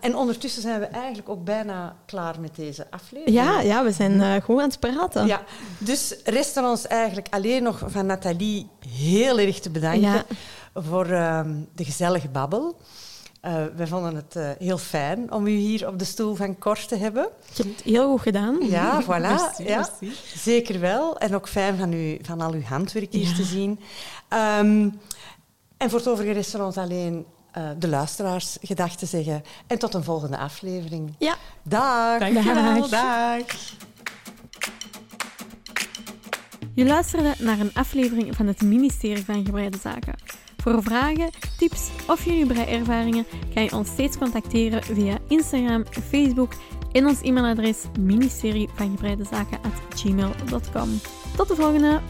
[0.00, 3.36] En ondertussen zijn we eigenlijk ook bijna klaar met deze aflevering.
[3.36, 5.26] Ja, ja we zijn eh, goed aan het praten.
[5.26, 5.42] Ja,
[5.78, 10.24] dus resten ons eigenlijk alleen nog van Nathalie heel erg te bedanken Ja.
[10.74, 12.76] voor ehm, de gezellige babbel.
[13.40, 16.86] Eh, we vonden het eh, heel fijn om u hier op de stoel van Cor
[16.86, 17.28] te hebben.
[17.54, 18.58] Je hebt het heel goed gedaan.
[18.68, 19.06] Ja, voilà.
[19.06, 19.76] Merci, ja.
[19.76, 20.12] merci.
[20.36, 21.18] Zeker wel.
[21.18, 23.34] En ook fijn van, u, van al uw handwerk hier Ja.
[23.34, 23.80] te zien.
[24.28, 24.88] Ehm,
[25.76, 29.42] en voor het overige rest van ons alleen eh, de luisteraars gedag te zeggen.
[29.66, 31.14] En tot een volgende aflevering.
[31.18, 31.34] Ja.
[31.62, 32.18] Dag.
[32.18, 32.88] Dankjewel.
[32.88, 32.90] Dag.
[32.90, 33.44] Dag.
[36.74, 40.14] Je luisterde naar een aflevering van het ministerie van Gebreide Zaken.
[40.68, 46.52] Voor vragen, tips of jullie breiervaringen kan je ons steeds contacteren via Instagram, Facebook
[46.92, 48.98] en ons e-mailadres ministerie van
[49.62, 51.00] at gmail.com.
[51.36, 52.00] Tot de volgende!